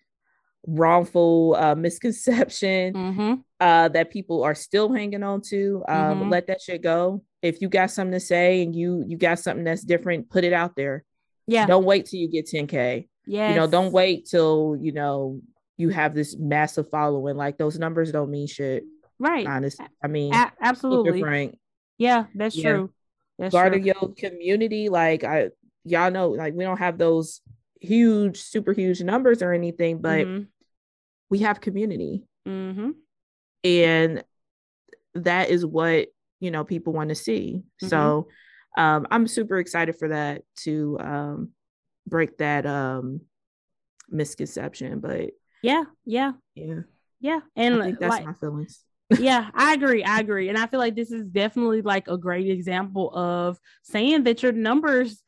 [0.67, 3.34] wrongful uh, misconception mm-hmm.
[3.60, 6.30] Uh, that people are still hanging on to um, mm-hmm.
[6.30, 9.64] let that shit go if you got something to say and you you got something
[9.64, 11.03] that's different put it out there
[11.48, 15.41] yeah don't wait till you get 10k yeah you know don't wait till you know
[15.80, 17.38] you have this massive following.
[17.38, 18.84] Like those numbers don't mean shit.
[19.18, 19.48] Right.
[19.48, 19.86] Honestly.
[20.03, 21.22] I mean, A- absolutely.
[21.22, 21.57] Frank.
[21.98, 22.72] Yeah, that's yeah.
[22.72, 22.94] true.
[23.40, 23.81] That's Guard true.
[23.81, 24.90] your community.
[24.90, 25.49] Like I
[25.86, 27.40] y'all know, like we don't have those
[27.80, 30.44] huge, super huge numbers or anything, but mm-hmm.
[31.30, 32.26] we have community.
[32.45, 32.91] Mm-hmm.
[33.64, 34.23] And
[35.15, 36.07] that is what
[36.40, 37.64] you know people want to see.
[37.81, 37.88] Mm-hmm.
[37.88, 38.27] So
[38.77, 41.49] um I'm super excited for that to um
[42.07, 43.22] break that um
[44.10, 44.99] misconception.
[44.99, 45.31] But
[45.61, 46.81] yeah, yeah, yeah,
[47.19, 47.40] yeah.
[47.56, 48.84] And think that's like, my feelings.
[49.19, 50.03] yeah, I agree.
[50.03, 50.49] I agree.
[50.49, 54.52] And I feel like this is definitely like a great example of saying that your
[54.52, 55.22] numbers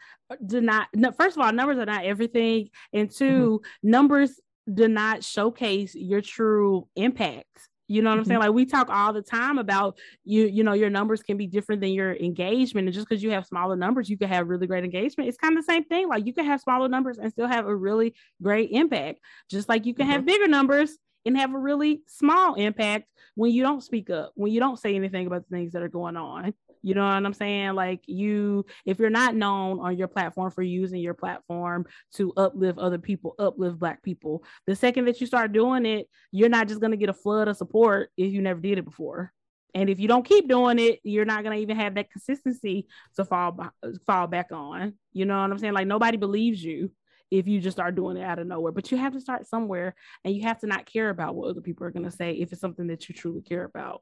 [0.45, 0.87] do not,
[1.17, 2.69] first of all, numbers are not everything.
[2.93, 3.89] And 2 mm-hmm.
[3.89, 4.39] numbers
[4.71, 7.47] do not showcase your true impact.
[7.91, 8.39] You know what I'm saying?
[8.39, 8.47] Mm-hmm.
[8.47, 11.81] Like we talk all the time about you, you know, your numbers can be different
[11.81, 12.87] than your engagement.
[12.87, 15.27] And just because you have smaller numbers, you can have really great engagement.
[15.27, 16.07] It's kind of the same thing.
[16.07, 19.19] Like you can have smaller numbers and still have a really great impact.
[19.49, 20.13] Just like you can mm-hmm.
[20.13, 24.51] have bigger numbers and have a really small impact when you don't speak up, when
[24.51, 26.53] you don't say anything about the things that are going on.
[26.83, 27.73] You know what I'm saying?
[27.73, 31.85] Like you, if you're not known on your platform for using your platform
[32.15, 36.49] to uplift other people, uplift black people, the second that you start doing it, you're
[36.49, 39.31] not just gonna get a flood of support if you never did it before.
[39.73, 43.25] And if you don't keep doing it, you're not gonna even have that consistency to
[43.25, 43.57] fall
[44.05, 44.95] fall back on.
[45.13, 45.73] You know what I'm saying?
[45.73, 46.91] Like nobody believes you
[47.29, 48.71] if you just start doing it out of nowhere.
[48.71, 49.95] But you have to start somewhere,
[50.25, 52.59] and you have to not care about what other people are gonna say if it's
[52.59, 54.01] something that you truly care about.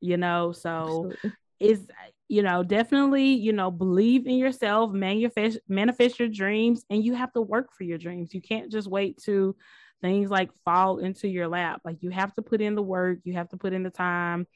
[0.00, 1.32] You know, so Absolutely
[1.62, 1.86] is
[2.28, 7.32] you know definitely you know believe in yourself manifest manifest your dreams and you have
[7.32, 8.34] to work for your dreams.
[8.34, 9.54] You can't just wait to
[10.00, 11.80] things like fall into your lap.
[11.84, 14.46] Like you have to put in the work you have to put in the time.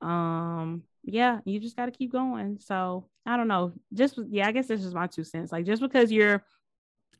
[0.00, 2.58] Um yeah you just got to keep going.
[2.60, 3.72] So i don't know.
[3.92, 5.52] Just yeah i guess this is my two cents.
[5.52, 6.44] Like just because you're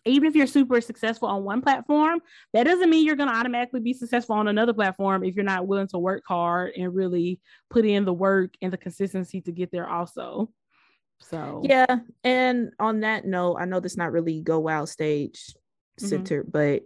[0.04, 2.20] even if you're super successful on one platform,
[2.52, 5.66] that doesn't mean you're going to automatically be successful on another platform if you're not
[5.66, 9.70] willing to work hard and really put in the work and the consistency to get
[9.70, 10.50] there also.
[11.20, 11.98] So, yeah.
[12.24, 15.54] And on that note, I know this not really go wild stage
[15.98, 16.50] centered, mm-hmm.
[16.50, 16.82] but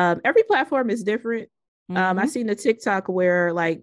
[0.00, 1.48] um, every platform is different.
[1.90, 1.96] Mm-hmm.
[1.96, 2.30] Um, I mm-hmm.
[2.30, 3.82] seen a TikTok where like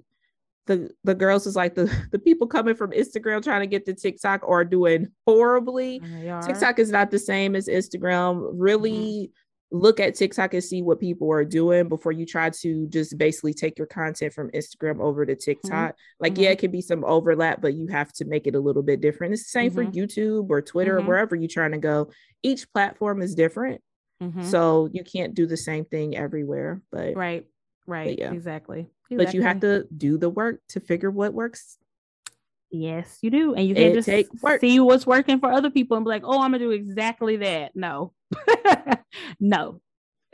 [0.67, 3.93] the the girls is like the the people coming from Instagram trying to get to
[3.93, 5.99] TikTok are doing horribly.
[6.45, 8.49] TikTok is not the same as Instagram.
[8.53, 9.31] Really
[9.71, 9.77] mm-hmm.
[9.77, 13.53] look at TikTok and see what people are doing before you try to just basically
[13.53, 15.39] take your content from Instagram over to mm-hmm.
[15.39, 15.91] TikTok.
[15.91, 16.23] Mm-hmm.
[16.23, 18.83] Like, yeah, it can be some overlap, but you have to make it a little
[18.83, 19.33] bit different.
[19.33, 19.97] It's the same for mm-hmm.
[19.97, 21.07] YouTube or Twitter or mm-hmm.
[21.07, 22.11] wherever you're trying to go.
[22.43, 23.81] Each platform is different.
[24.43, 26.81] So you can't do the same thing everywhere.
[26.91, 27.45] But right,
[27.85, 28.31] right, but yeah.
[28.31, 28.89] exactly.
[29.09, 31.77] But you have to do the work to figure what works.
[32.69, 33.53] Yes, you do.
[33.53, 34.59] And you can't just take work.
[34.61, 37.75] see what's working for other people and be like, oh, I'm gonna do exactly that.
[37.75, 38.13] No.
[39.39, 39.81] no.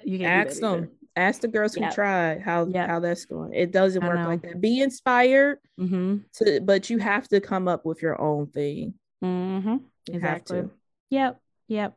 [0.03, 0.89] You can't ask them.
[1.15, 1.89] Ask the girls yep.
[1.89, 2.89] who tried how yep.
[2.89, 3.53] how that's going.
[3.53, 4.59] It doesn't work like that.
[4.59, 6.17] Be inspired, mm-hmm.
[6.37, 8.95] to, but you have to come up with your own thing.
[9.23, 9.77] Mm-hmm.
[10.11, 10.63] Exactly.
[11.11, 11.39] Yep.
[11.67, 11.95] Yep.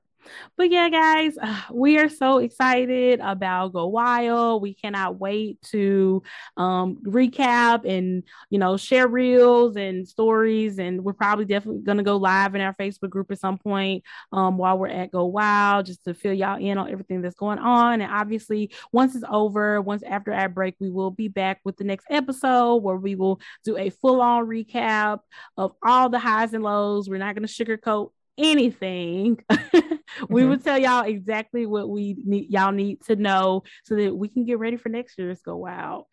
[0.57, 1.36] But yeah, guys,
[1.73, 4.62] we are so excited about Go Wild.
[4.62, 6.23] We cannot wait to
[6.57, 10.78] um, recap and you know share reels and stories.
[10.78, 14.59] And we're probably definitely gonna go live in our Facebook group at some point um,
[14.59, 18.01] while we're at Go Wild, just to fill y'all in on everything that's going on.
[18.01, 21.85] And obviously, once it's over, once after our break, we will be back with the
[21.85, 25.20] next episode where we will do a full on recap
[25.57, 27.09] of all the highs and lows.
[27.09, 29.43] We're not gonna sugarcoat anything,
[30.28, 30.51] we mm-hmm.
[30.51, 34.44] would tell y'all exactly what we need y'all need to know so that we can
[34.44, 36.05] get ready for next year's go wild.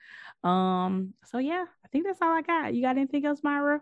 [0.43, 2.73] Um, so yeah, I think that's all I got.
[2.73, 3.81] You got anything else, Myra?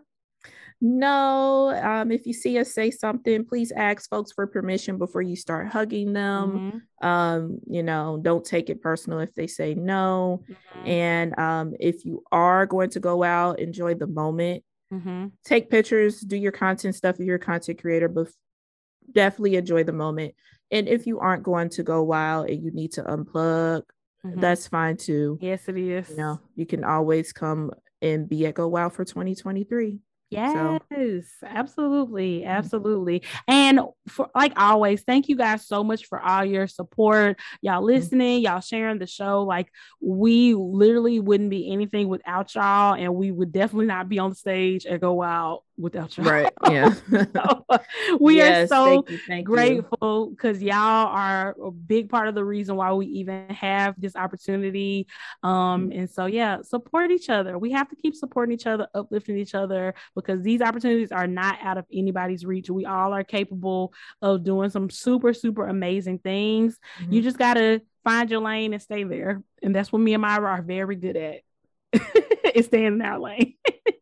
[0.80, 1.70] No.
[1.70, 5.68] Um, if you see us say something, please ask folks for permission before you start
[5.68, 6.82] hugging them.
[7.00, 7.06] Mm-hmm.
[7.06, 10.42] Um, you know, don't take it personal if they say no.
[10.50, 10.88] Mm-hmm.
[10.88, 14.64] And um, if you are going to go out, enjoy the moment.
[14.92, 15.28] Mm-hmm.
[15.44, 18.28] Take pictures, do your content stuff if you're a content creator, but
[19.10, 20.34] definitely enjoy the moment.
[20.70, 23.82] And if you aren't going to go wild and you need to unplug,
[24.24, 24.40] mm-hmm.
[24.40, 25.38] that's fine too.
[25.40, 26.10] Yes, it is.
[26.10, 27.70] You know, you can always come
[28.00, 30.00] and be at Go Wild for 2023.
[30.32, 31.22] Yes, so.
[31.46, 33.22] absolutely, absolutely.
[33.46, 37.38] And for like always, thank you guys so much for all your support.
[37.60, 37.86] Y'all mm-hmm.
[37.86, 38.52] listening, mm-hmm.
[38.52, 39.42] y'all sharing the show.
[39.42, 39.68] Like
[40.00, 44.36] we literally wouldn't be anything without y'all, and we would definitely not be on the
[44.36, 46.26] stage and Go Wild without y'all.
[46.26, 46.52] Right.
[46.70, 46.94] Yeah.
[47.34, 47.64] so,
[48.20, 52.34] we yes, are so thank you, thank grateful because y'all are a big part of
[52.34, 55.06] the reason why we even have this opportunity.
[55.42, 56.00] Um, mm-hmm.
[56.00, 57.58] and so yeah, support each other.
[57.58, 61.58] We have to keep supporting each other, uplifting each other because these opportunities are not
[61.62, 62.70] out of anybody's reach.
[62.70, 63.92] We all are capable
[64.22, 66.78] of doing some super, super amazing things.
[67.00, 67.12] Mm-hmm.
[67.12, 69.42] You just gotta find your lane and stay there.
[69.62, 71.40] And that's what me and Myra are very good at.
[72.54, 73.54] is staying in our lane.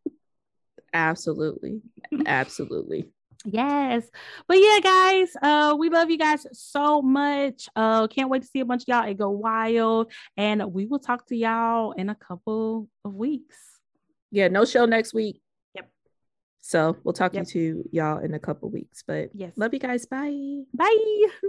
[0.92, 1.80] Absolutely.
[2.26, 3.10] Absolutely.
[3.44, 4.04] Yes.
[4.46, 7.68] But yeah, guys, uh, we love you guys so much.
[7.74, 10.12] Uh, can't wait to see a bunch of y'all and go wild.
[10.36, 13.56] And we will talk to y'all in a couple of weeks.
[14.30, 15.40] Yeah, no show next week.
[15.74, 15.88] Yep.
[16.60, 17.46] So we'll talk yep.
[17.48, 19.02] to y'all in a couple weeks.
[19.06, 20.06] But yes, love you guys.
[20.06, 20.62] Bye.
[20.74, 21.48] Bye.